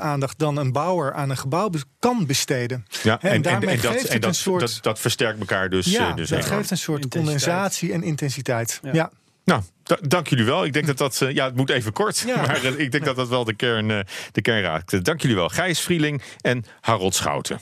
aandacht 0.00 0.38
dan 0.38 0.56
een 0.56 0.72
bouwer 0.72 1.12
aan 1.12 1.30
een 1.30 1.36
gebouw 1.36 1.70
kan 1.98 2.26
besteden. 2.26 2.86
Ja, 3.02 3.18
Hè, 3.20 3.28
en, 3.28 3.42
en, 3.42 3.62
en, 3.62 3.68
en, 3.68 3.80
dat, 3.80 3.92
geeft 3.92 4.06
en 4.06 4.12
het 4.12 4.22
dat, 4.22 4.30
een 4.30 4.36
soort... 4.36 4.60
dat, 4.60 4.78
dat 4.80 4.98
versterkt 4.98 5.38
elkaar 5.38 5.70
dus. 5.70 5.86
Ja, 5.86 6.12
dus 6.12 6.28
dat 6.28 6.44
geeft 6.44 6.70
een 6.74 6.80
soort 6.80 7.08
condensatie 7.08 7.92
en 7.92 8.02
intensiteit. 8.02 8.80
Ja. 8.82 8.90
Ja. 8.92 9.10
Nou, 9.44 9.62
da- 9.82 9.98
dank 10.00 10.26
jullie 10.28 10.44
wel. 10.44 10.64
Ik 10.64 10.72
denk 10.72 10.86
dat 10.86 10.98
dat, 10.98 11.20
eh, 11.22 11.30
ja, 11.30 11.44
het 11.44 11.56
moet 11.56 11.70
even 11.70 11.92
kort, 11.92 12.18
Ja. 12.26 12.36
maar 12.46 12.64
eh, 12.64 12.78
ik 12.78 12.92
denk 12.92 13.04
dat 13.04 13.16
dat 13.16 13.28
wel 13.28 13.44
de 13.44 13.54
kern, 13.54 13.90
eh, 13.90 13.98
de 14.32 14.42
kern 14.42 14.62
raakt. 14.62 15.04
Dank 15.04 15.20
jullie 15.20 15.36
wel, 15.36 15.48
Gijs 15.48 15.80
Vrieling 15.80 16.22
en 16.40 16.64
Harold 16.80 17.14
Schouten. 17.14 17.60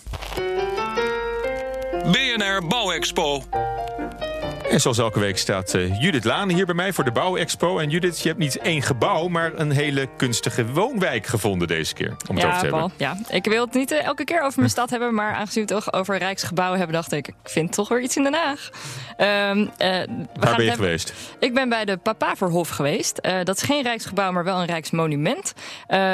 BNR 2.13 2.67
Bouwexpo. 2.69 3.43
En 4.73 4.81
zoals 4.81 4.99
elke 4.99 5.21
week 5.21 5.39
staat 5.39 5.75
eh, 5.75 6.01
Judith 6.01 6.25
Lane 6.25 6.53
hier 6.55 6.67
bij 6.67 6.75
mij 6.75 6.93
voor 6.93 7.05
de 7.05 7.11
Bouwexpo. 7.13 7.79
En 7.79 7.91
Judith, 7.91 8.21
je 8.21 8.29
hebt 8.29 8.41
niet 8.41 8.59
één 8.59 8.83
gebouw, 8.83 9.29
maar 9.29 9.53
een 9.55 9.71
hele 9.71 10.09
kunstige 10.17 10.67
woonwijk 10.67 11.27
gevonden 11.27 11.69
deze 11.69 11.95
keer. 11.95 12.17
Om 12.29 12.37
het 12.37 12.45
over 12.45 12.49
Ja, 12.49 12.49
te 12.55 12.61
hebben. 12.61 12.79
Paul. 12.79 12.91
Ja, 12.97 13.17
ik 13.29 13.45
wil 13.45 13.65
het 13.65 13.75
niet 13.75 13.91
eh, 13.91 14.05
elke 14.05 14.25
keer 14.25 14.43
over 14.43 14.59
mijn 14.59 14.71
stad 14.71 14.91
hebben, 14.91 15.15
maar 15.15 15.35
aangezien 15.35 15.67
we 15.67 15.75
het 15.75 15.85
toch 15.85 15.95
over 15.95 16.17
Rijksgebouwen 16.19 16.79
hebben, 16.79 16.97
dacht 16.97 17.13
ik, 17.13 17.29
ik 17.29 17.35
vind 17.45 17.73
toch 17.73 17.89
weer 17.89 18.01
iets 18.01 18.17
in 18.17 18.23
Den 18.23 18.35
Haag. 18.35 18.71
Ehm, 19.17 19.29
eh, 19.77 19.89
Waar 19.89 20.07
ben 20.07 20.07
je 20.37 20.47
hebben- 20.47 20.73
geweest? 20.73 21.13
Ik 21.39 21.55
ben 21.55 21.69
bij 21.69 21.85
de 21.85 21.97
Papaverhof 21.97 22.69
geweest. 22.69 23.21
Dat 23.45 23.57
is 23.57 23.63
geen 23.63 23.83
Rijksgebouw, 23.83 24.33
maar 24.33 24.45
wel 24.45 24.61
een 24.61 24.67
Rijksmonument. 24.67 25.53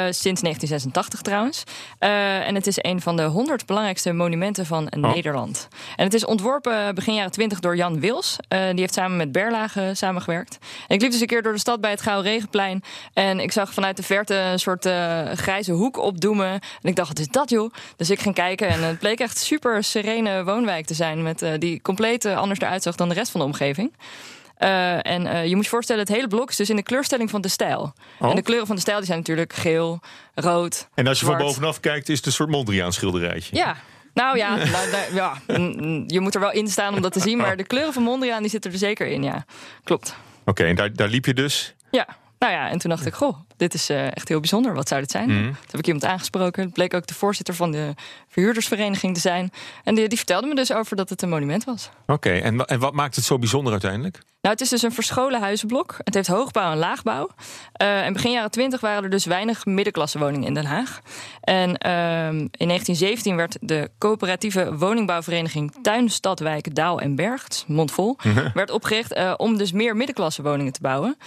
Sinds 0.09 0.41
1986 0.41 1.21
trouwens. 1.21 1.63
En 1.99 2.55
het 2.55 2.67
is 2.67 2.77
een 2.81 3.01
van 3.01 3.15
de 3.15 3.23
100 3.23 3.65
belangrijkste 3.65 4.11
monumenten 4.13 4.65
van 4.65 4.91
Oh. 4.97 5.13
Nederland. 5.13 5.67
En 5.95 6.03
het 6.03 6.13
is 6.13 6.25
ontworpen 6.25 6.95
begin 6.95 7.13
jaren 7.13 7.31
20 7.31 7.59
door 7.59 7.75
Jan 7.75 7.99
Wils. 7.99 8.35
Eh, 8.49 8.69
die 8.69 8.79
heeft 8.79 8.93
samen 8.93 9.17
met 9.17 9.31
Berlage 9.31 9.91
samengewerkt. 9.93 10.57
En 10.87 10.95
ik 10.95 11.01
liep 11.01 11.11
dus 11.11 11.21
een 11.21 11.27
keer 11.27 11.41
door 11.41 11.53
de 11.53 11.59
stad 11.59 11.81
bij 11.81 11.91
het 11.91 12.01
Gouwe 12.01 12.23
Regenplein. 12.23 12.83
En 13.13 13.39
ik 13.39 13.51
zag 13.51 13.73
vanuit 13.73 13.97
de 13.97 14.03
verte 14.03 14.35
een 14.35 14.59
soort 14.59 14.85
eh, 14.85 15.21
grijze 15.33 15.71
hoek 15.71 15.97
opdoemen. 15.97 16.51
En 16.51 16.89
ik 16.89 16.95
dacht, 16.95 17.07
wat 17.07 17.19
is 17.19 17.27
dat 17.27 17.49
joh? 17.49 17.73
Dus 17.95 18.09
ik 18.09 18.19
ging 18.19 18.35
kijken 18.35 18.67
en 18.67 18.83
het 18.83 18.99
bleek 18.99 19.19
echt 19.19 19.37
super 19.37 19.83
serene 19.83 20.43
woonwijk 20.43 20.85
te 20.85 20.93
zijn. 20.93 21.23
Met, 21.23 21.41
eh, 21.41 21.51
die 21.57 21.81
compleet 21.81 22.25
anders 22.25 22.59
eruit 22.59 22.83
zag 22.83 22.95
dan 22.95 23.09
de 23.09 23.15
rest 23.15 23.31
van 23.31 23.39
de 23.39 23.45
omgeving. 23.45 23.91
Uh, 24.59 25.05
en 25.05 25.25
uh, 25.25 25.47
je 25.47 25.55
moet 25.55 25.63
je 25.63 25.69
voorstellen, 25.69 26.01
het 26.01 26.11
hele 26.11 26.27
blok 26.27 26.49
is 26.49 26.55
dus 26.55 26.69
in 26.69 26.75
de 26.75 26.83
kleurstelling 26.83 27.29
van 27.29 27.41
de 27.41 27.47
stijl. 27.47 27.93
Oh. 28.19 28.29
En 28.29 28.35
de 28.35 28.41
kleuren 28.41 28.67
van 28.67 28.75
de 28.75 28.81
stijl 28.81 28.97
die 28.97 29.05
zijn 29.05 29.17
natuurlijk 29.17 29.53
geel, 29.53 29.99
rood. 30.35 30.87
En 30.93 31.07
als 31.07 31.19
je 31.19 31.25
zwart. 31.25 31.39
van 31.39 31.47
bovenaf 31.47 31.79
kijkt, 31.79 32.09
is 32.09 32.17
het 32.17 32.25
een 32.25 32.31
soort 32.31 32.49
Mondriaan 32.49 32.93
schilderijtje. 32.93 33.55
Ja. 33.55 33.75
Nou 34.13 34.37
ja, 34.37 34.55
nou, 34.75 34.91
daar- 34.91 35.13
ja, 35.13 35.33
mm, 35.47 36.03
je 36.07 36.19
moet 36.19 36.35
er 36.35 36.41
wel 36.41 36.51
in 36.51 36.67
staan 36.67 36.93
om 36.95 37.01
dat 37.01 37.13
te 37.13 37.19
zien. 37.19 37.37
Maar 37.37 37.57
de 37.57 37.63
kleuren 37.63 37.93
van 37.93 38.03
Mondriaan 38.03 38.41
die 38.41 38.51
zitten 38.51 38.71
er 38.71 38.77
zeker 38.77 39.07
in, 39.07 39.23
ja. 39.23 39.45
Klopt. 39.83 40.15
Oké, 40.45 40.63
en 40.63 40.75
daar, 40.75 40.93
daar 40.93 41.07
liep 41.07 41.25
je 41.25 41.33
dus. 41.33 41.75
Ja, 41.91 42.07
nou 42.39 42.53
ja, 42.53 42.69
en 42.69 42.77
toen 42.79 42.89
dacht 42.89 43.05
ik, 43.05 43.13
goh, 43.13 43.37
dit 43.59 43.73
is 43.73 43.89
uh, 43.89 44.05
echt 44.05 44.27
heel 44.27 44.39
bijzonder. 44.39 44.73
Wat 44.73 44.87
zou 44.87 45.01
dit 45.01 45.11
zijn? 45.11 45.29
Mhm. 45.29 45.43
Toen 45.43 45.55
heb 45.71 45.79
ik 45.79 45.85
iemand 45.87 46.05
aangesproken. 46.05 46.63
Het 46.63 46.73
bleek 46.73 46.93
ook 46.93 47.07
de 47.07 47.13
voorzitter 47.13 47.55
van 47.55 47.71
de 47.71 47.93
verhuurdersvereniging 48.27 49.13
te 49.13 49.19
zijn. 49.19 49.51
En 49.83 49.95
die, 49.95 50.07
die 50.07 50.17
vertelde 50.17 50.47
me 50.47 50.55
dus 50.55 50.73
over 50.73 50.95
dat 50.95 51.09
het 51.09 51.21
een 51.21 51.29
monument 51.29 51.63
was. 51.63 51.89
Oké, 52.07 52.29
en, 52.29 52.65
en 52.65 52.79
wat 52.79 52.93
maakt 52.93 53.15
het 53.15 53.25
zo 53.25 53.39
bijzonder 53.39 53.71
uiteindelijk? 53.71 54.19
Nou, 54.41 54.53
het 54.53 54.61
is 54.61 54.69
dus 54.69 54.81
een 54.81 54.91
verscholen 54.91 55.39
huizenblok. 55.39 55.95
Het 56.03 56.13
heeft 56.13 56.27
hoogbouw 56.27 56.71
en 56.71 56.77
laagbouw. 56.77 57.29
Uh, 57.81 58.05
en 58.05 58.13
begin 58.13 58.31
jaren 58.31 58.51
20 58.51 58.79
waren 58.79 59.03
er 59.03 59.09
dus 59.09 59.25
weinig 59.25 59.65
middenklassewoningen 59.65 60.47
in 60.47 60.53
Den 60.53 60.65
Haag. 60.65 60.99
En 61.41 61.69
uh, 61.69 62.27
in 62.51 62.67
1917 62.67 63.35
werd 63.35 63.57
de 63.61 63.89
coöperatieve 63.97 64.77
woningbouwvereniging 64.77 65.73
Tuin, 65.81 66.09
Stadwijk, 66.09 66.75
Daal 66.75 66.99
en 66.99 67.15
Berg, 67.15 67.47
mondvol, 67.67 68.17
werd 68.53 68.71
opgericht 68.71 69.17
uh, 69.17 69.33
om 69.37 69.57
dus 69.57 69.71
meer 69.71 69.95
middenklassewoningen 69.95 70.73
te 70.73 70.81
bouwen. 70.81 71.17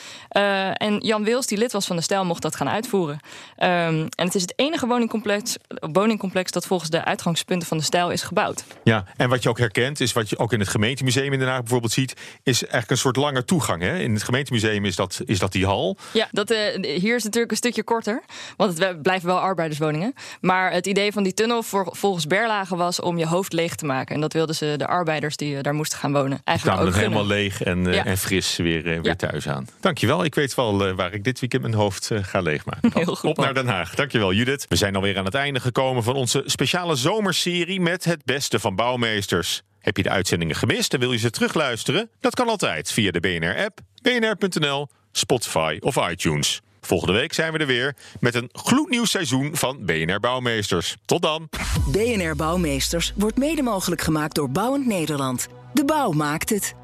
En 0.72 0.98
Jan 0.98 1.24
Wils, 1.24 1.46
die 1.46 1.58
lid 1.58 1.72
was 1.72 1.86
van 1.86 1.96
de 1.96 2.02
stijl, 2.02 2.21
mocht 2.24 2.42
dat 2.42 2.56
gaan 2.56 2.68
uitvoeren. 2.68 3.14
Um, 3.14 3.58
en 3.58 4.08
het 4.16 4.34
is 4.34 4.42
het 4.42 4.52
enige 4.56 4.86
woningcomplex, 4.86 5.56
woningcomplex 5.92 6.50
dat 6.50 6.66
volgens 6.66 6.90
de 6.90 7.04
uitgangspunten 7.04 7.68
van 7.68 7.76
de 7.76 7.82
stijl 7.84 8.10
is 8.10 8.22
gebouwd. 8.22 8.64
Ja, 8.84 9.04
en 9.16 9.28
wat 9.28 9.42
je 9.42 9.48
ook 9.48 9.58
herkent, 9.58 10.00
is 10.00 10.12
wat 10.12 10.30
je 10.30 10.38
ook 10.38 10.52
in 10.52 10.60
het 10.60 10.68
gemeentemuseum 10.68 11.32
in 11.32 11.38
Den 11.38 11.48
Haag 11.48 11.60
bijvoorbeeld 11.60 11.92
ziet, 11.92 12.20
is 12.42 12.60
eigenlijk 12.60 12.90
een 12.90 12.96
soort 12.96 13.16
lange 13.16 13.44
toegang. 13.44 13.82
Hè? 13.82 13.98
In 13.98 14.12
het 14.12 14.22
gemeentemuseum 14.22 14.84
is 14.84 14.96
dat, 14.96 15.20
is 15.26 15.38
dat 15.38 15.52
die 15.52 15.66
hal. 15.66 15.96
Ja, 16.12 16.28
dat, 16.30 16.50
uh, 16.50 16.58
hier 16.80 16.94
is 16.94 17.14
het 17.14 17.24
natuurlijk 17.24 17.50
een 17.50 17.56
stukje 17.56 17.82
korter, 17.82 18.22
want 18.56 18.78
het 18.78 19.02
blijven 19.02 19.26
wel 19.28 19.38
arbeiderswoningen. 19.38 20.14
Maar 20.40 20.72
het 20.72 20.86
idee 20.86 21.12
van 21.12 21.22
die 21.22 21.34
tunnel 21.34 21.62
voor, 21.62 21.88
volgens 21.90 22.26
Berlage 22.26 22.76
was 22.76 23.00
om 23.00 23.18
je 23.18 23.26
hoofd 23.26 23.52
leeg 23.52 23.74
te 23.74 23.84
maken. 23.86 24.14
En 24.14 24.20
dat 24.20 24.32
wilden 24.32 24.54
ze 24.54 24.74
de 24.76 24.86
arbeiders 24.86 25.36
die 25.36 25.54
uh, 25.54 25.62
daar 25.62 25.74
moesten 25.74 25.98
gaan 25.98 26.12
wonen 26.12 26.40
eigenlijk 26.44 26.80
ook 26.80 26.94
helemaal 26.94 27.26
leeg 27.26 27.62
en, 27.62 27.84
uh, 27.84 27.94
Ja. 27.94 28.04
en 28.04 28.18
fris 28.18 28.56
weer, 28.56 28.82
weer 28.82 29.04
Ja. 29.04 29.14
thuis 29.14 29.48
aan. 29.48 29.68
Dankjewel, 29.80 30.24
ik 30.24 30.34
weet 30.34 30.54
wel 30.54 30.94
waar 30.94 31.12
ik 31.12 31.24
dit 31.24 31.40
weekend 31.40 31.62
mijn 31.62 31.74
hoofd 31.74 32.10
ga 32.20 32.40
leegmaken. 32.40 32.90
Heel 32.94 33.16
goed, 33.16 33.30
Op 33.30 33.36
naar 33.36 33.54
Den 33.54 33.66
Haag. 33.66 33.94
Dankjewel 33.94 34.32
Judith. 34.32 34.66
We 34.68 34.76
zijn 34.76 34.96
alweer 34.96 35.18
aan 35.18 35.24
het 35.24 35.34
einde 35.34 35.60
gekomen 35.60 36.02
van 36.02 36.14
onze 36.14 36.42
speciale 36.46 36.96
zomerserie 36.96 37.80
met 37.80 38.04
het 38.04 38.24
beste 38.24 38.58
van 38.58 38.76
bouwmeesters. 38.76 39.62
Heb 39.78 39.96
je 39.96 40.02
de 40.02 40.10
uitzendingen 40.10 40.56
gemist 40.56 40.94
en 40.94 41.00
wil 41.00 41.12
je 41.12 41.18
ze 41.18 41.30
terugluisteren? 41.30 42.10
Dat 42.20 42.34
kan 42.34 42.48
altijd 42.48 42.92
via 42.92 43.10
de 43.10 43.20
BNR-app, 43.20 43.78
bnr.nl, 44.02 44.88
Spotify 45.12 45.76
of 45.80 46.10
iTunes. 46.10 46.60
Volgende 46.80 47.12
week 47.12 47.32
zijn 47.32 47.52
we 47.52 47.58
er 47.58 47.66
weer 47.66 47.96
met 48.20 48.34
een 48.34 48.48
gloednieuw 48.52 49.04
seizoen 49.04 49.56
van 49.56 49.84
BNR 49.84 50.20
Bouwmeesters. 50.20 50.96
Tot 51.04 51.22
dan! 51.22 51.48
BNR 51.86 52.36
Bouwmeesters 52.36 53.12
wordt 53.16 53.36
mede 53.36 53.62
mogelijk 53.62 54.00
gemaakt 54.00 54.34
door 54.34 54.50
Bouwend 54.50 54.86
Nederland. 54.86 55.48
De 55.72 55.84
bouw 55.84 56.10
maakt 56.10 56.50
het. 56.50 56.74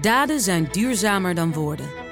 Daden 0.00 0.40
zijn 0.40 0.68
duurzamer 0.72 1.34
dan 1.34 1.52
woorden. 1.52 2.11